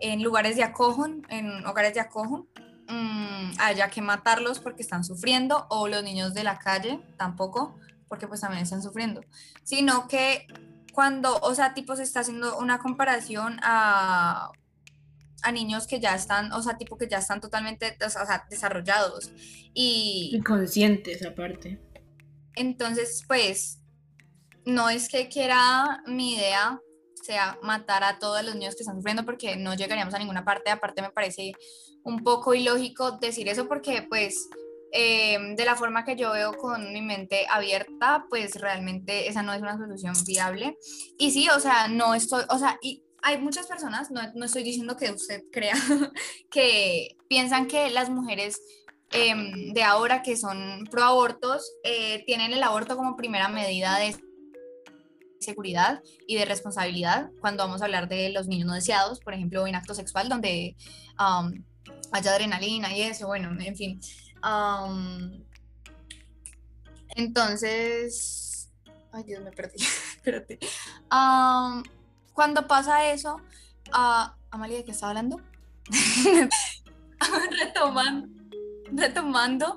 en 0.00 0.22
lugares 0.22 0.56
de 0.56 0.62
acojon, 0.62 1.26
en 1.28 1.64
hogares 1.66 1.94
de 1.94 2.00
acojon, 2.00 2.48
mmm, 2.88 3.52
haya 3.58 3.90
que 3.90 4.02
matarlos 4.02 4.58
porque 4.60 4.82
están 4.82 5.04
sufriendo, 5.04 5.66
o 5.70 5.88
los 5.88 6.02
niños 6.02 6.34
de 6.34 6.44
la 6.44 6.58
calle 6.58 7.00
tampoco, 7.16 7.76
porque 8.08 8.28
pues 8.28 8.40
también 8.40 8.62
están 8.62 8.82
sufriendo, 8.82 9.22
sino 9.64 10.06
que 10.08 10.46
cuando, 10.92 11.38
o 11.40 11.54
sea, 11.54 11.74
tipo 11.74 11.94
se 11.96 12.04
está 12.04 12.20
haciendo 12.20 12.58
una 12.58 12.78
comparación 12.78 13.58
a, 13.62 14.50
a 15.46 15.52
niños 15.52 15.86
que 15.86 16.00
ya 16.00 16.14
están, 16.14 16.52
o 16.52 16.60
sea, 16.60 16.76
tipo 16.76 16.98
que 16.98 17.08
ya 17.08 17.18
están 17.18 17.40
totalmente 17.40 17.96
o 18.04 18.10
sea, 18.10 18.46
desarrollados 18.50 19.30
y... 19.72 20.30
Y 20.34 20.40
conscientes 20.42 21.24
aparte. 21.24 21.80
Entonces, 22.56 23.22
pues, 23.28 23.80
no 24.64 24.90
es 24.90 25.08
que 25.08 25.28
quiera 25.28 26.02
mi 26.06 26.34
idea 26.34 26.80
sea 27.22 27.58
matar 27.62 28.04
a 28.04 28.18
todos 28.18 28.42
los 28.44 28.54
niños 28.54 28.74
que 28.74 28.82
están 28.82 28.96
sufriendo 28.96 29.24
porque 29.24 29.56
no 29.56 29.74
llegaríamos 29.74 30.14
a 30.14 30.18
ninguna 30.18 30.44
parte. 30.44 30.70
Aparte 30.70 31.02
me 31.02 31.10
parece 31.10 31.52
un 32.04 32.22
poco 32.22 32.54
ilógico 32.54 33.12
decir 33.18 33.48
eso 33.48 33.66
porque 33.68 34.06
pues 34.08 34.48
em, 34.92 35.56
de 35.56 35.64
la 35.64 35.74
forma 35.74 36.04
que 36.04 36.16
yo 36.16 36.32
veo 36.32 36.52
con 36.54 36.92
mi 36.92 37.02
mente 37.02 37.46
abierta, 37.50 38.26
pues 38.30 38.54
realmente 38.60 39.28
esa 39.28 39.42
no 39.42 39.52
es 39.52 39.60
una 39.60 39.76
solución 39.76 40.14
viable. 40.26 40.78
Y 41.18 41.32
sí, 41.32 41.48
o 41.48 41.60
sea, 41.60 41.88
no 41.88 42.14
estoy, 42.14 42.44
o 42.48 42.58
sea, 42.58 42.78
y 42.80 43.05
hay 43.26 43.38
muchas 43.38 43.66
personas, 43.66 44.12
no, 44.12 44.20
no 44.36 44.44
estoy 44.44 44.62
diciendo 44.62 44.96
que 44.96 45.10
usted 45.10 45.42
crea, 45.50 45.74
que 46.50 47.16
piensan 47.28 47.66
que 47.66 47.90
las 47.90 48.08
mujeres 48.08 48.60
em, 49.10 49.72
de 49.72 49.82
ahora 49.82 50.22
que 50.22 50.36
son 50.36 50.86
pro 50.92 51.02
abortos 51.02 51.72
eh, 51.82 52.22
tienen 52.24 52.52
el 52.52 52.62
aborto 52.62 52.96
como 52.96 53.16
primera 53.16 53.48
medida 53.48 53.98
de 53.98 54.14
seguridad 55.40 56.04
y 56.28 56.36
de 56.36 56.44
responsabilidad 56.44 57.30
cuando 57.40 57.64
vamos 57.64 57.82
a 57.82 57.86
hablar 57.86 58.08
de 58.08 58.30
los 58.30 58.46
niños 58.46 58.68
no 58.68 58.74
deseados, 58.74 59.18
por 59.18 59.34
ejemplo, 59.34 59.66
en 59.66 59.74
acto 59.74 59.92
sexual 59.92 60.28
donde 60.28 60.76
um, 61.18 61.52
haya 62.12 62.30
adrenalina 62.30 62.96
y 62.96 63.02
eso, 63.02 63.26
bueno, 63.26 63.50
en 63.60 63.74
fin. 63.74 64.00
Um, 64.40 65.42
entonces, 67.16 68.70
ay 69.10 69.24
Dios, 69.24 69.42
me 69.42 69.50
perdí, 69.50 69.78
espérate. 70.16 70.60
Um, 71.10 71.82
cuando 72.36 72.68
pasa 72.68 73.10
eso, 73.10 73.40
uh, 73.88 74.30
Amalia, 74.50 74.76
¿de 74.76 74.84
qué 74.84 74.92
está 74.92 75.08
hablando? 75.08 75.40
retomando, 77.50 78.28
retomando 78.92 79.76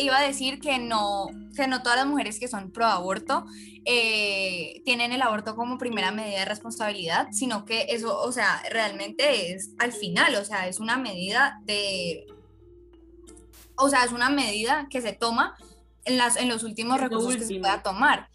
iba 0.00 0.18
a 0.18 0.22
decir 0.22 0.60
que 0.60 0.78
no, 0.78 1.26
que 1.54 1.66
no 1.66 1.82
todas 1.82 1.98
las 1.98 2.06
mujeres 2.06 2.38
que 2.38 2.48
son 2.48 2.70
pro 2.70 2.86
aborto 2.86 3.44
eh, 3.84 4.82
tienen 4.84 5.12
el 5.12 5.22
aborto 5.22 5.56
como 5.56 5.78
primera 5.78 6.10
medida 6.10 6.40
de 6.40 6.44
responsabilidad, 6.44 7.28
sino 7.32 7.64
que 7.64 7.86
eso, 7.90 8.18
o 8.18 8.32
sea, 8.32 8.62
realmente 8.70 9.52
es 9.52 9.70
al 9.78 9.92
final, 9.92 10.34
o 10.36 10.44
sea, 10.44 10.68
es 10.68 10.80
una 10.80 10.96
medida 10.96 11.60
de, 11.64 12.26
o 13.76 13.88
sea, 13.88 14.04
es 14.04 14.12
una 14.12 14.30
medida 14.30 14.88
que 14.90 15.00
se 15.00 15.12
toma 15.12 15.56
en, 16.04 16.16
las, 16.16 16.36
en 16.36 16.48
los 16.48 16.62
últimos 16.62 17.00
recursos 17.00 17.36
que 17.36 17.44
se 17.44 17.58
pueda 17.60 17.82
tomar. 17.82 18.28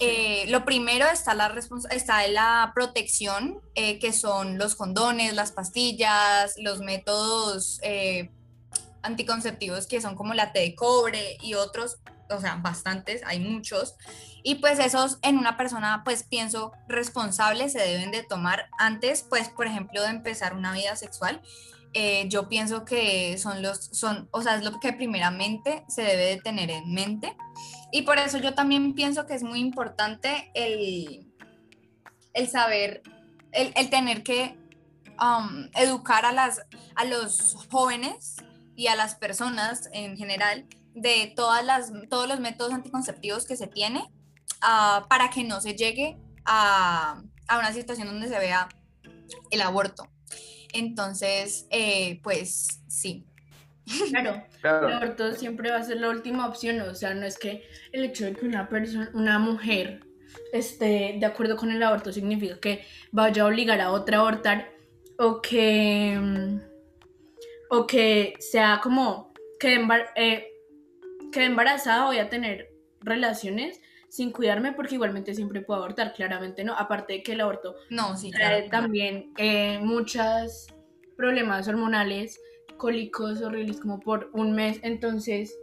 Eh, 0.00 0.44
lo 0.48 0.64
primero 0.64 1.06
está 1.06 1.34
la, 1.34 1.52
está 1.90 2.26
la 2.28 2.72
protección, 2.74 3.60
eh, 3.74 3.98
que 3.98 4.12
son 4.12 4.58
los 4.58 4.74
condones, 4.74 5.34
las 5.34 5.52
pastillas, 5.52 6.54
los 6.58 6.80
métodos 6.80 7.80
anticonceptivos 9.02 9.86
que 9.86 10.00
son 10.00 10.14
como 10.14 10.34
la 10.34 10.52
T 10.52 10.60
de 10.60 10.74
cobre 10.74 11.36
y 11.42 11.54
otros, 11.54 11.98
o 12.30 12.40
sea, 12.40 12.56
bastantes, 12.56 13.22
hay 13.26 13.40
muchos. 13.40 13.96
Y 14.42 14.56
pues 14.56 14.78
esos 14.78 15.18
en 15.22 15.38
una 15.38 15.56
persona, 15.56 16.02
pues 16.04 16.24
pienso, 16.24 16.72
responsable 16.88 17.68
se 17.68 17.78
deben 17.78 18.10
de 18.10 18.22
tomar 18.22 18.68
antes, 18.78 19.24
pues, 19.28 19.48
por 19.48 19.66
ejemplo, 19.66 20.02
de 20.02 20.08
empezar 20.08 20.54
una 20.54 20.72
vida 20.72 20.96
sexual. 20.96 21.40
Eh, 21.94 22.26
yo 22.28 22.48
pienso 22.48 22.84
que 22.84 23.36
son 23.38 23.62
los, 23.62 23.90
son, 23.92 24.28
o 24.30 24.40
sea, 24.42 24.56
es 24.56 24.64
lo 24.64 24.80
que 24.80 24.92
primeramente 24.92 25.84
se 25.88 26.02
debe 26.02 26.24
de 26.24 26.36
tener 26.38 26.70
en 26.70 26.92
mente. 26.92 27.36
Y 27.90 28.02
por 28.02 28.18
eso 28.18 28.38
yo 28.38 28.54
también 28.54 28.94
pienso 28.94 29.26
que 29.26 29.34
es 29.34 29.42
muy 29.42 29.60
importante 29.60 30.50
el, 30.54 31.30
el 32.32 32.48
saber, 32.48 33.02
el, 33.52 33.72
el 33.76 33.90
tener 33.90 34.22
que 34.22 34.56
um, 35.20 35.68
educar 35.74 36.24
a, 36.24 36.32
las, 36.32 36.62
a 36.94 37.04
los 37.04 37.56
jóvenes 37.70 38.36
y 38.76 38.86
a 38.86 38.96
las 38.96 39.14
personas 39.14 39.88
en 39.92 40.16
general 40.16 40.66
de 40.94 41.32
todas 41.36 41.64
las, 41.64 41.92
todos 42.08 42.28
los 42.28 42.40
métodos 42.40 42.72
anticonceptivos 42.72 43.46
que 43.46 43.56
se 43.56 43.66
tiene 43.66 44.04
ah, 44.60 45.06
para 45.08 45.30
que 45.30 45.44
no 45.44 45.60
se 45.60 45.74
llegue 45.74 46.18
a, 46.44 47.22
a, 47.48 47.58
una 47.58 47.72
situación 47.72 48.08
donde 48.08 48.28
se 48.28 48.38
vea 48.38 48.68
el 49.50 49.62
aborto. 49.62 50.11
Entonces, 50.72 51.66
eh, 51.70 52.20
pues 52.22 52.80
sí. 52.88 53.26
Claro, 54.10 54.46
el 54.62 54.92
aborto 54.92 55.32
siempre 55.32 55.70
va 55.70 55.78
a 55.78 55.82
ser 55.82 55.98
la 55.98 56.08
última 56.08 56.46
opción, 56.46 56.80
o 56.80 56.94
sea, 56.94 57.14
no 57.14 57.26
es 57.26 57.36
que 57.36 57.64
el 57.90 58.04
hecho 58.04 58.24
de 58.24 58.32
que 58.32 58.46
una 58.46 58.68
persona, 58.68 59.10
una 59.12 59.38
mujer 59.40 60.00
esté 60.52 61.16
de 61.18 61.26
acuerdo 61.26 61.56
con 61.56 61.70
el 61.70 61.82
aborto 61.82 62.12
significa 62.12 62.58
que 62.60 62.84
vaya 63.10 63.42
a 63.42 63.46
obligar 63.46 63.80
a 63.80 63.90
otra 63.90 64.18
a 64.18 64.20
abortar 64.20 64.70
o 65.18 65.42
que 65.42 66.16
mm, 66.18 66.60
o 67.70 67.86
que 67.86 68.34
sea 68.38 68.80
como 68.82 69.32
que 69.58 69.84
eh, 70.16 70.46
embarazada 71.34 72.06
voy 72.06 72.18
a 72.18 72.28
tener 72.28 72.70
relaciones 73.00 73.80
sin 74.12 74.30
cuidarme 74.30 74.74
porque 74.74 74.96
igualmente 74.96 75.34
siempre 75.34 75.62
puedo 75.62 75.80
abortar, 75.80 76.12
claramente 76.12 76.64
no, 76.64 76.74
aparte 76.76 77.14
de 77.14 77.22
que 77.22 77.32
el 77.32 77.40
aborto 77.40 77.76
no, 77.88 78.14
sí, 78.14 78.30
trae 78.30 78.68
también 78.68 79.32
eh, 79.38 79.78
muchos 79.82 80.66
problemas 81.16 81.66
hormonales, 81.66 82.38
cólicos 82.76 83.40
horribles 83.40 83.80
como 83.80 84.00
por 84.00 84.28
un 84.34 84.52
mes, 84.52 84.80
entonces 84.82 85.56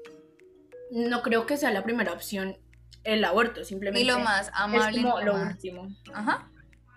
no 0.89 1.21
creo 1.21 1.45
que 1.45 1.57
sea 1.57 1.69
la 1.69 1.83
primera 1.83 2.12
opción 2.12 2.57
el 3.03 3.23
aborto, 3.23 3.63
simplemente. 3.63 4.01
Y 4.01 4.05
lo 4.05 4.17
más 4.17 4.49
amable. 4.55 4.97
Es 4.97 5.03
como 5.05 5.21
lo, 5.21 5.35
último. 5.35 5.88
Ajá. 6.12 6.49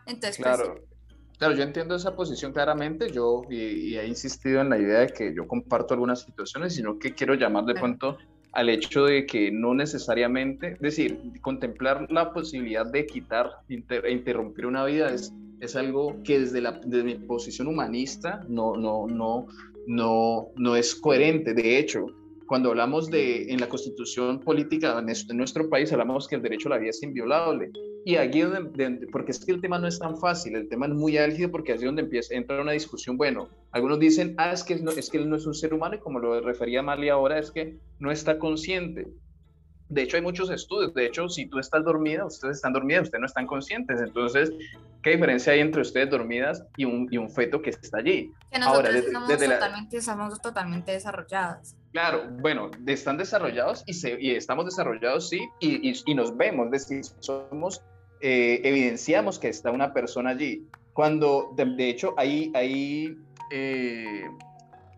Entonces, 0.07 0.39
pues, 0.43 0.57
claro. 0.57 0.83
Claro, 1.37 1.55
yo 1.55 1.65
entiendo 1.65 1.97
esa 1.97 2.17
posición 2.17 2.55
claramente, 2.55 3.11
yo 3.11 3.43
y, 3.51 3.95
he 3.99 4.07
insistido 4.07 4.63
en 4.63 4.71
la 4.71 4.79
idea 4.79 5.01
de 5.01 5.09
que 5.09 5.35
yo 5.35 5.47
comparto 5.47 5.93
algunas 5.93 6.23
situaciones, 6.23 6.75
sino 6.75 6.99
que 6.99 7.15
quiero 7.15 7.35
llamar 7.35 7.67
de 7.67 7.75
pronto 7.75 8.17
al 8.53 8.69
hecho 8.69 9.07
de 9.07 9.27
que 9.27 9.51
no 9.51 9.75
necesariamente, 9.75 10.73
es 10.73 10.81
decir, 10.81 11.19
contemplar 11.41 12.07
la 12.11 12.33
posibilidad 12.33 12.87
de 12.87 13.07
quitar 13.07 13.51
e 13.69 14.13
interrumpir 14.13 14.67
una 14.67 14.85
vida 14.85 15.09
es, 15.09 15.33
es 15.61 15.75
algo 15.75 16.23
que 16.23 16.41
desde, 16.41 16.61
la, 16.61 16.73
desde 16.85 17.05
mi 17.05 17.15
posición 17.15 17.67
humanista 17.67 18.45
no, 18.49 18.77
no, 18.77 19.07
no, 19.07 19.47
no, 19.87 20.49
no 20.57 20.77
es 20.77 20.95
coherente. 20.95 21.55
De 21.55 21.79
hecho, 21.79 22.07
cuando 22.47 22.69
hablamos 22.69 23.11
de 23.11 23.51
en 23.51 23.61
la 23.61 23.69
constitución 23.69 24.41
política 24.41 25.01
de 25.01 25.35
nuestro 25.35 25.71
país, 25.71 25.91
hablamos 25.93 26.29
que 26.29 26.37
el 26.37 26.43
derecho 26.43 26.69
a 26.69 26.73
la 26.73 26.79
vida 26.79 26.91
es 26.91 27.03
inviolable. 27.03 27.71
Y 28.05 28.17
aquí 28.17 28.41
es 28.41 28.51
donde, 28.51 29.07
porque 29.13 29.31
es 29.31 29.45
que 29.45 29.53
el 29.53 29.61
tema 29.61 29.79
no 29.79 29.87
es 29.87 29.99
tan 29.99 30.17
fácil, 30.17 30.57
el 30.57 30.69
tema 30.69 30.87
es 30.87 30.93
muy 30.93 31.19
álgido 31.19 31.51
porque 31.51 31.73
así 31.73 31.83
es 31.83 31.87
donde 31.87 32.03
empieza, 32.03 32.35
entra 32.35 32.61
una 32.61 32.73
discusión. 32.73 33.17
Bueno, 33.17 33.49
algunos 33.71 34.01
dicen, 34.01 34.35
ah, 34.39 34.53
es 34.53 34.65
que, 34.65 34.77
no, 34.77 34.91
es 34.91 35.09
que 35.09 35.19
él 35.19 35.29
no 35.29 35.37
es 35.37 35.47
un 35.47 35.55
ser 35.55 35.73
humano 35.73 35.95
y 35.95 35.99
como 35.99 36.19
lo 36.19 36.41
refería 36.41 36.83
Marley 36.83 37.11
ahora, 37.11 37.39
es 37.39 37.51
que 37.51 37.79
no 37.99 38.11
está 38.11 38.39
consciente. 38.39 39.07
De 39.89 40.03
hecho, 40.03 40.17
hay 40.17 40.23
muchos 40.23 40.51
estudios. 40.51 40.95
De 40.95 41.07
hecho, 41.07 41.29
si 41.29 41.47
tú 41.47 41.59
estás 41.59 41.85
dormida, 41.85 42.25
ustedes 42.25 42.57
están 42.57 42.73
dormidas, 42.73 43.05
ustedes 43.05 43.21
no 43.21 43.27
están 43.27 43.47
conscientes. 43.47 44.01
Entonces, 44.01 44.51
¿qué 45.03 45.11
diferencia 45.11 45.53
hay 45.53 45.61
entre 45.61 45.83
ustedes 45.83 46.09
dormidas 46.09 46.65
y 46.79 46.87
un, 46.87 47.09
y 47.11 47.19
un 47.19 47.31
feto 47.31 47.61
que 47.61 47.71
está 47.71 47.99
allí? 47.99 48.33
Que 48.51 48.59
nosotros 48.59 48.87
Ahora, 48.87 49.29
desde, 49.29 49.49
totalmente, 49.49 49.97
estamos 49.99 50.41
totalmente 50.41 50.93
desarrolladas. 50.93 51.77
Claro, 51.93 52.25
bueno, 52.41 52.71
están 52.87 53.19
desarrollados 53.19 53.85
y, 53.87 53.93
se, 53.93 54.17
y 54.19 54.31
estamos 54.31 54.65
desarrollados, 54.65 55.29
sí, 55.29 55.47
y, 55.61 55.93
y, 56.07 56.15
nos 56.15 56.35
vemos, 56.35 56.67
es 56.73 56.89
decir, 56.89 57.05
somos, 57.21 57.83
eh, 58.23 58.61
evidenciamos 58.65 59.39
que 59.39 59.49
está 59.49 59.71
una 59.71 59.93
persona 59.93 60.31
allí. 60.31 60.67
Cuando, 60.93 61.55
de, 61.57 61.89
hecho, 61.89 62.15
hay, 62.17 62.51
hay 62.55 63.17
eh, 63.51 64.25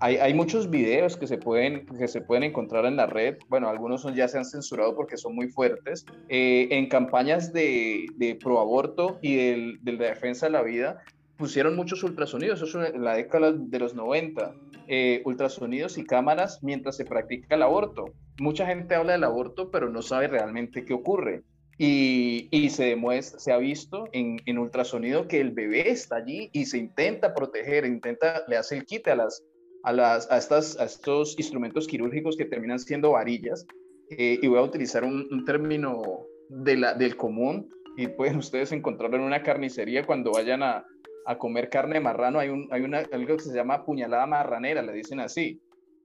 hay, 0.01 0.35
muchos 0.35 0.69
videos 0.69 1.17
que 1.17 1.27
se, 1.27 1.39
pueden, 1.39 1.87
que 1.87 2.09
se 2.09 2.21
pueden 2.21 2.45
encontrar 2.45 2.85
en 2.85 2.97
la 2.97 3.07
red. 3.07 3.39
Bueno, 3.49 3.71
algunos 3.71 4.03
son, 4.03 4.15
ya 4.15 4.29
se 4.29 4.37
han 4.37 4.45
censurado 4.45 4.95
porque 4.95 5.17
son 5.17 5.35
muy 5.35 5.49
fuertes. 5.49 6.05
Eh, 6.29 6.69
en 6.71 6.89
campañas 6.89 7.55
de, 7.55 8.07
de 8.17 8.35
proaborto 8.35 9.19
y 9.23 9.37
del, 9.37 9.79
de 9.83 9.93
la 9.93 10.09
defensa 10.09 10.47
de 10.47 10.53
la 10.53 10.63
vida, 10.63 11.03
pusieron 11.39 11.75
muchos 11.75 12.03
ultrasonidos. 12.03 12.61
Eso 12.61 12.83
es 12.83 12.95
en 12.95 13.03
la 13.03 13.15
década 13.15 13.53
de 13.53 13.79
los 13.79 13.95
90. 13.95 14.55
Eh, 14.87 15.23
ultrasonidos 15.25 15.97
y 15.97 16.05
cámaras 16.05 16.63
mientras 16.63 16.99
se 16.99 17.07
practica 17.07 17.55
el 17.55 17.63
aborto. 17.63 18.13
Mucha 18.39 18.67
gente 18.67 18.95
habla 18.95 19.13
del 19.13 19.25
aborto, 19.25 19.71
pero 19.71 19.89
no 19.89 20.03
sabe 20.03 20.29
realmente 20.29 20.85
qué 20.85 20.93
ocurre. 20.93 21.43
Y, 21.79 22.69
se 22.71 22.85
demuestra, 22.85 23.55
ha 23.55 23.59
visto 23.59 24.09
en, 24.13 24.59
ultrasonido 24.59 25.27
que 25.27 25.41
el 25.41 25.51
bebé 25.51 25.91
está 25.91 26.17
allí 26.17 26.51
y 26.53 26.67
se 26.67 26.79
intenta 26.79 27.35
proteger, 27.35 27.85
intenta, 27.85 28.45
le 28.49 28.57
hace 28.57 28.77
el 28.77 28.85
quite 28.85 29.11
a 29.11 29.17
las, 29.17 29.45
a, 29.83 29.93
las, 29.93 30.31
a, 30.31 30.39
estas, 30.39 30.79
a 30.79 30.85
estos 30.85 31.37
instrumentos 31.39 31.87
quirúrgicos 31.87 32.37
que 32.37 32.45
terminan 32.45 32.79
siendo 32.79 33.13
varillas. 33.13 33.67
Eh, 34.11 34.39
y 34.41 34.47
voy 34.47 34.59
a 34.59 34.63
utilizar 34.63 35.03
un, 35.05 35.45
término 35.45 36.27
del 36.49 37.17
común 37.17 37.69
y 37.97 38.07
pueden 38.09 38.37
ustedes 38.37 38.71
encontrarlo 38.73 39.17
en 39.17 39.23
una 39.23 39.43
carnicería 39.43 40.05
cuando 40.05 40.33
vayan 40.33 40.63
a, 40.63 40.85
a 41.25 41.39
comer 41.39 41.69
carne 41.69 41.95
de 41.95 42.01
marrano. 42.01 42.39
Hay, 42.39 42.49
un, 42.49 42.69
hay 42.71 42.83
una, 42.83 42.99
algo 43.13 43.37
que 43.37 43.43
se 43.43 43.55
llama 43.55 43.85
puñalada 43.85 44.27
marranera, 44.27 44.83
le 44.83 44.93
dicen 44.93 45.21
así. 45.21 45.61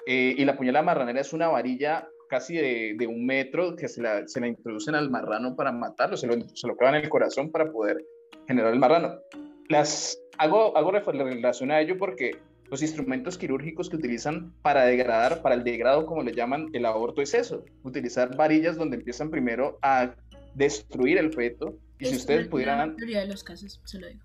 Eh, 0.05 0.35
y 0.37 0.45
la 0.45 0.55
puñalada 0.55 0.85
marranera 0.85 1.21
es 1.21 1.33
una 1.33 1.49
varilla 1.49 2.07
casi 2.29 2.55
de, 2.55 2.95
de 2.97 3.07
un 3.07 3.25
metro 3.25 3.75
que 3.75 3.87
se 3.87 4.01
la, 4.01 4.27
se 4.27 4.39
la, 4.39 4.47
introducen 4.47 4.95
al 4.95 5.09
marrano 5.09 5.55
para 5.55 5.71
matarlo, 5.71 6.15
se 6.15 6.27
lo, 6.27 6.35
se 6.53 6.67
lo 6.67 6.77
clavan 6.77 6.95
en 6.95 7.03
el 7.03 7.09
corazón 7.09 7.51
para 7.51 7.71
poder 7.71 8.05
generar 8.47 8.73
el 8.73 8.79
marrano. 8.79 9.19
Las, 9.67 10.17
hago, 10.37 10.75
hago 10.77 10.91
relación 10.91 11.71
a 11.71 11.81
ello 11.81 11.97
porque 11.97 12.39
los 12.69 12.81
instrumentos 12.81 13.37
quirúrgicos 13.37 13.89
que 13.89 13.95
utilizan 13.95 14.53
para 14.61 14.85
degradar, 14.85 15.41
para 15.41 15.55
el 15.55 15.63
degrado, 15.63 16.05
como 16.05 16.23
le 16.23 16.33
llaman, 16.33 16.69
el 16.73 16.85
aborto 16.85 17.21
es 17.21 17.33
eso, 17.33 17.65
utilizar 17.83 18.35
varillas 18.35 18.77
donde 18.77 18.97
empiezan 18.97 19.31
primero 19.31 19.79
a 19.81 20.15
destruir 20.53 21.17
el 21.17 21.33
feto. 21.33 21.77
Y 21.99 22.05
si 22.05 22.15
ustedes 22.15 22.47
pudieran... 22.47 22.95
La 22.99 23.21
de 23.21 23.27
los 23.27 23.43
casos, 23.43 23.81
se 23.83 23.99
lo 23.99 24.07
digo. 24.07 24.23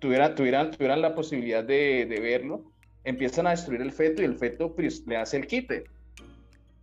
Tuvieran, 0.00 0.34
tuvieran, 0.34 0.70
tuvieran 0.70 1.00
la 1.00 1.14
posibilidad 1.14 1.64
de, 1.64 2.06
de, 2.06 2.20
verlo, 2.20 2.62
empiezan 3.04 3.46
a 3.46 3.50
destruir 3.50 3.80
el 3.80 3.92
feto 3.92 4.20
y 4.20 4.26
el 4.26 4.36
feto 4.36 4.74
pues, 4.74 5.04
le 5.06 5.16
hace 5.16 5.38
el 5.38 5.46
quite. 5.46 5.84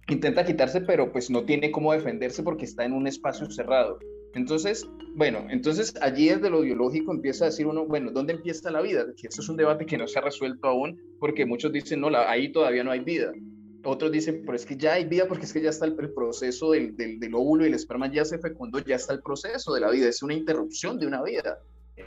Intenta 0.07 0.45
quitarse, 0.45 0.81
pero 0.81 1.11
pues 1.11 1.29
no 1.29 1.43
tiene 1.45 1.71
cómo 1.71 1.93
defenderse 1.93 2.43
porque 2.43 2.65
está 2.65 2.85
en 2.85 2.93
un 2.93 3.07
espacio 3.07 3.49
cerrado. 3.49 3.99
Entonces, 4.33 4.87
bueno, 5.15 5.45
entonces 5.49 5.93
allí 6.01 6.29
desde 6.29 6.49
lo 6.49 6.61
biológico 6.61 7.11
empieza 7.11 7.45
a 7.45 7.49
decir 7.49 7.67
uno, 7.67 7.85
bueno, 7.85 8.11
¿dónde 8.11 8.33
empieza 8.33 8.71
la 8.71 8.81
vida? 8.81 9.05
Que 9.19 9.27
eso 9.27 9.41
es 9.41 9.49
un 9.49 9.57
debate 9.57 9.85
que 9.85 9.97
no 9.97 10.07
se 10.07 10.19
ha 10.19 10.21
resuelto 10.21 10.67
aún, 10.67 10.99
porque 11.19 11.45
muchos 11.45 11.71
dicen, 11.71 11.99
no, 12.01 12.09
ahí 12.15 12.51
todavía 12.51 12.83
no 12.83 12.91
hay 12.91 13.01
vida. 13.01 13.31
Otros 13.83 14.11
dicen, 14.11 14.43
pero 14.45 14.55
es 14.55 14.65
que 14.65 14.77
ya 14.77 14.93
hay 14.93 15.05
vida 15.05 15.27
porque 15.27 15.45
es 15.45 15.53
que 15.53 15.61
ya 15.61 15.71
está 15.71 15.85
el, 15.85 15.95
proceso 15.95 16.71
del, 16.71 16.95
del, 16.95 17.33
óvulo 17.33 17.65
y 17.65 17.69
el 17.69 17.73
esperma 17.73 18.11
ya 18.11 18.23
se 18.23 18.37
fecundó, 18.37 18.79
ya 18.79 18.95
está 18.95 19.13
el 19.13 19.21
proceso 19.21 19.73
de 19.73 19.81
la 19.81 19.89
vida, 19.89 20.07
es 20.07 20.21
una 20.21 20.35
interrupción 20.35 20.99
de 20.99 21.07
una 21.07 21.23
vida. 21.23 21.59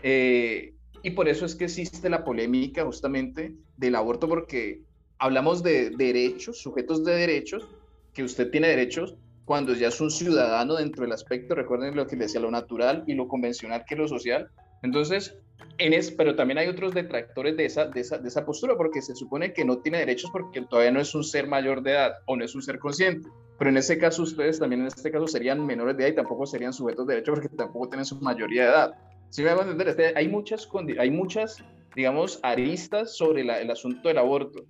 Eh, 0.02 0.72
y 1.02 1.10
por 1.10 1.28
eso 1.28 1.44
es 1.44 1.54
que 1.54 1.64
existe 1.64 2.08
la 2.08 2.24
polémica 2.24 2.84
justamente 2.84 3.54
del 3.76 3.96
aborto, 3.96 4.28
porque 4.28 4.82
hablamos 5.18 5.62
de 5.62 5.90
derechos, 5.90 6.58
sujetos 6.58 7.04
de 7.04 7.14
derechos, 7.14 7.68
que 8.14 8.22
usted 8.22 8.50
tiene 8.50 8.68
derechos 8.68 9.16
cuando 9.44 9.74
ya 9.74 9.88
es 9.88 10.00
un 10.00 10.10
ciudadano 10.10 10.76
dentro 10.76 11.02
del 11.02 11.12
aspecto, 11.12 11.54
recuerden 11.54 11.96
lo 11.96 12.06
que 12.06 12.16
decía, 12.16 12.40
lo 12.40 12.50
natural 12.50 13.04
y 13.06 13.14
lo 13.14 13.28
convencional 13.28 13.84
que 13.86 13.96
lo 13.96 14.08
social. 14.08 14.48
Entonces, 14.82 15.36
en 15.78 15.92
es, 15.92 16.10
pero 16.10 16.34
también 16.34 16.58
hay 16.58 16.68
otros 16.68 16.94
detractores 16.94 17.56
de 17.56 17.66
esa, 17.66 17.86
de, 17.86 18.00
esa, 18.00 18.18
de 18.18 18.28
esa 18.28 18.46
postura, 18.46 18.76
porque 18.76 19.02
se 19.02 19.14
supone 19.14 19.52
que 19.52 19.64
no 19.64 19.78
tiene 19.78 19.98
derechos 19.98 20.30
porque 20.30 20.62
todavía 20.62 20.92
no 20.92 21.00
es 21.00 21.14
un 21.14 21.24
ser 21.24 21.46
mayor 21.46 21.82
de 21.82 21.92
edad 21.92 22.12
o 22.26 22.36
no 22.36 22.44
es 22.44 22.54
un 22.54 22.62
ser 22.62 22.78
consciente. 22.78 23.28
Pero 23.58 23.70
en 23.70 23.76
ese 23.76 23.98
caso, 23.98 24.22
ustedes 24.22 24.58
también 24.58 24.82
en 24.82 24.88
este 24.88 25.10
caso 25.10 25.26
serían 25.26 25.64
menores 25.64 25.96
de 25.96 26.04
edad 26.04 26.12
y 26.12 26.16
tampoco 26.16 26.46
serían 26.46 26.72
sujetos 26.72 27.06
de 27.06 27.14
derechos 27.14 27.34
porque 27.38 27.56
tampoco 27.56 27.88
tienen 27.88 28.04
su 28.04 28.18
mayoría 28.20 28.62
de 28.62 28.68
edad. 28.68 28.94
Si 29.30 29.42
me 29.42 29.50
a 29.50 29.54
entender, 29.54 29.88
este, 29.88 30.12
hay, 30.16 30.28
muchas, 30.28 30.68
hay 30.98 31.10
muchas, 31.10 31.62
digamos, 31.94 32.40
aristas 32.42 33.16
sobre 33.16 33.42
el 33.42 33.70
asunto 33.70 34.08
del 34.08 34.18
aborto 34.18 34.64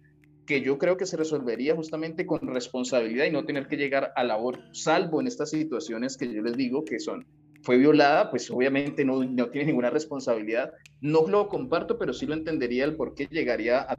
que 0.47 0.61
yo 0.61 0.79
creo 0.79 0.97
que 0.97 1.07
se 1.07 1.17
resolvería 1.17 1.75
justamente 1.75 2.27
con 2.27 2.41
responsabilidad 2.47 3.27
y 3.27 3.31
no 3.31 3.45
tener 3.45 3.67
que 3.67 3.77
llegar 3.77 4.13
al 4.17 4.31
aborto, 4.31 4.63
salvo 4.73 5.21
en 5.21 5.27
estas 5.27 5.51
situaciones 5.51 6.17
que 6.17 6.33
yo 6.33 6.43
les 6.43 6.57
digo 6.57 6.85
que 6.85 7.01
son, 7.01 7.27
fue 7.63 7.79
violada, 7.79 8.31
pues 8.31 8.51
obviamente 8.51 9.05
no, 9.05 9.25
no 9.25 9.49
tiene 9.49 9.69
ninguna 9.69 9.89
responsabilidad. 9.89 10.73
No 11.01 11.27
lo 11.27 11.49
comparto, 11.49 11.99
pero 11.99 12.13
sí 12.13 12.27
lo 12.27 12.35
entendería 12.35 12.85
el 12.85 12.95
por 12.95 13.15
qué 13.15 13.27
llegaría 13.31 13.81
a, 13.81 13.97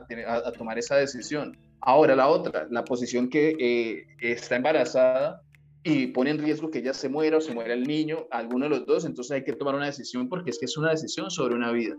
a, 0.48 0.52
tomar 0.52 0.78
esa 0.78 0.98
decisión. 0.98 1.58
Ahora 1.82 2.16
la 2.16 2.28
otra, 2.28 2.68
la 2.70 2.86
posición 2.86 3.28
que 3.28 3.56
eh, 3.60 4.06
está 4.20 4.56
embarazada 4.56 5.42
y 5.84 6.08
pone 6.08 6.30
en 6.30 6.38
riesgo 6.38 6.70
que 6.70 6.80
ella 6.80 6.94
se 6.94 7.10
muera 7.10 7.38
o 7.38 7.42
se 7.42 7.56
muera 7.56 7.74
el 7.74 7.84
niño, 7.84 8.28
alguno 8.30 8.66
de 8.66 8.70
los 8.70 8.86
dos, 8.86 9.06
entonces 9.06 9.32
hay 9.32 9.44
que 9.44 9.54
tomar 9.54 9.76
una 9.76 9.88
decisión 9.88 10.30
porque 10.30 10.52
es 10.52 10.60
que 10.60 10.66
es 10.66 10.78
una 10.78 10.92
decisión 10.92 11.32
sobre 11.32 11.56
una 11.56 11.72
vida 11.72 11.96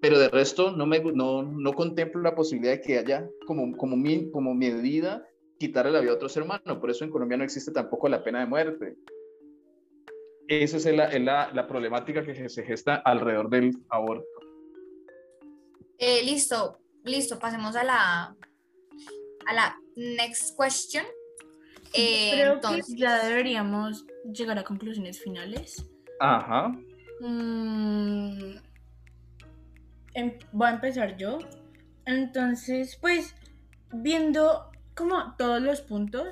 pero 0.00 0.18
de 0.18 0.28
resto 0.28 0.72
no, 0.72 0.86
me, 0.86 1.00
no, 1.00 1.42
no 1.42 1.72
contemplo 1.72 2.20
la 2.22 2.34
posibilidad 2.34 2.72
de 2.72 2.80
que 2.80 2.98
haya 2.98 3.28
como, 3.46 3.76
como, 3.76 3.96
mi, 3.96 4.30
como 4.30 4.54
medida 4.54 5.26
quitarle 5.58 5.92
la 5.92 6.00
vida 6.00 6.12
a 6.12 6.14
otro 6.14 6.28
ser 6.28 6.42
humano. 6.42 6.80
Por 6.80 6.90
eso 6.90 7.04
en 7.04 7.10
Colombia 7.10 7.36
no 7.36 7.44
existe 7.44 7.70
tampoco 7.70 8.08
la 8.08 8.24
pena 8.24 8.40
de 8.40 8.46
muerte. 8.46 8.96
Esa 10.48 10.78
es 10.78 10.86
la, 10.86 11.16
la, 11.18 11.50
la 11.52 11.66
problemática 11.66 12.24
que 12.24 12.48
se 12.48 12.64
gesta 12.64 12.96
alrededor 12.96 13.50
del 13.50 13.72
aborto. 13.88 14.26
Eh, 15.98 16.24
listo, 16.24 16.78
listo, 17.04 17.38
pasemos 17.38 17.76
a 17.76 17.84
la, 17.84 18.36
a 19.46 19.54
la 19.54 19.76
next 19.96 20.58
question. 20.58 21.04
Eh, 21.92 22.30
Creo 22.32 22.54
entonces... 22.54 22.86
que 22.86 23.00
ya 23.00 23.22
deberíamos 23.22 24.06
llegar 24.32 24.58
a 24.58 24.64
conclusiones 24.64 25.22
finales. 25.22 25.86
Ajá. 26.18 26.68
Mm, 27.20 28.54
Em, 30.14 30.32
voy 30.52 30.68
a 30.68 30.72
empezar 30.72 31.16
yo. 31.16 31.38
Entonces, 32.04 32.96
pues, 33.00 33.34
viendo 33.92 34.70
como 34.94 35.34
todos 35.36 35.62
los 35.62 35.80
puntos 35.80 36.28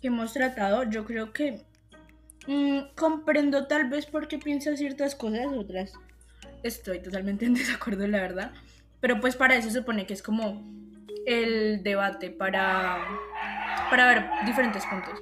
que 0.00 0.08
hemos 0.08 0.32
tratado, 0.32 0.84
yo 0.84 1.04
creo 1.04 1.32
que 1.32 1.62
mm, 2.46 2.94
comprendo 2.96 3.66
tal 3.66 3.88
vez 3.88 4.06
por 4.06 4.28
qué 4.28 4.38
piensas 4.38 4.78
ciertas 4.78 5.14
cosas, 5.14 5.46
otras 5.56 5.92
estoy 6.62 7.00
totalmente 7.00 7.44
en 7.46 7.54
desacuerdo, 7.54 8.06
la 8.06 8.20
verdad. 8.20 8.52
Pero 9.00 9.20
pues 9.20 9.36
para 9.36 9.56
eso 9.56 9.68
se 9.68 9.78
supone 9.80 10.06
que 10.06 10.14
es 10.14 10.22
como 10.22 10.62
el 11.26 11.82
debate, 11.82 12.30
para, 12.30 13.04
para 13.90 14.06
ver 14.06 14.46
diferentes 14.46 14.84
puntos. 14.86 15.20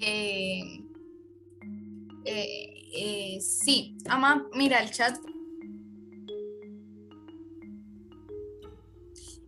Eh, 0.00 0.80
eh, 2.24 2.90
eh, 2.94 3.40
sí, 3.40 3.96
Ama, 4.08 4.46
mira, 4.54 4.80
el 4.80 4.90
chat 4.90 5.16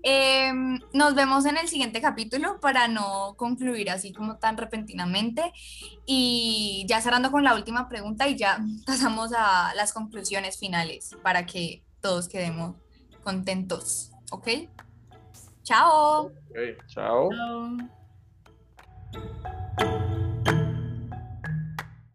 Em, 0.06 0.80
nos 0.92 1.14
vemos 1.14 1.46
en 1.46 1.56
el 1.56 1.66
siguiente 1.66 2.02
capítulo 2.02 2.60
para 2.60 2.88
no 2.88 3.36
concluir 3.38 3.88
así 3.88 4.12
como 4.12 4.36
tan 4.36 4.58
repentinamente. 4.58 5.50
Y 6.04 6.84
ya 6.86 7.00
cerrando 7.00 7.30
con 7.30 7.42
la 7.42 7.54
última 7.54 7.88
pregunta 7.88 8.28
y 8.28 8.36
ya 8.36 8.58
pasamos 8.86 9.32
a 9.36 9.72
las 9.74 9.94
conclusiones 9.94 10.58
finales 10.58 11.16
para 11.22 11.46
que 11.46 11.82
todos 12.02 12.28
quedemos 12.28 12.76
contentos. 13.22 14.12
¿Ok? 14.30 14.48
Chao. 15.62 16.30
chao. 16.86 17.30
chao. 17.30 17.70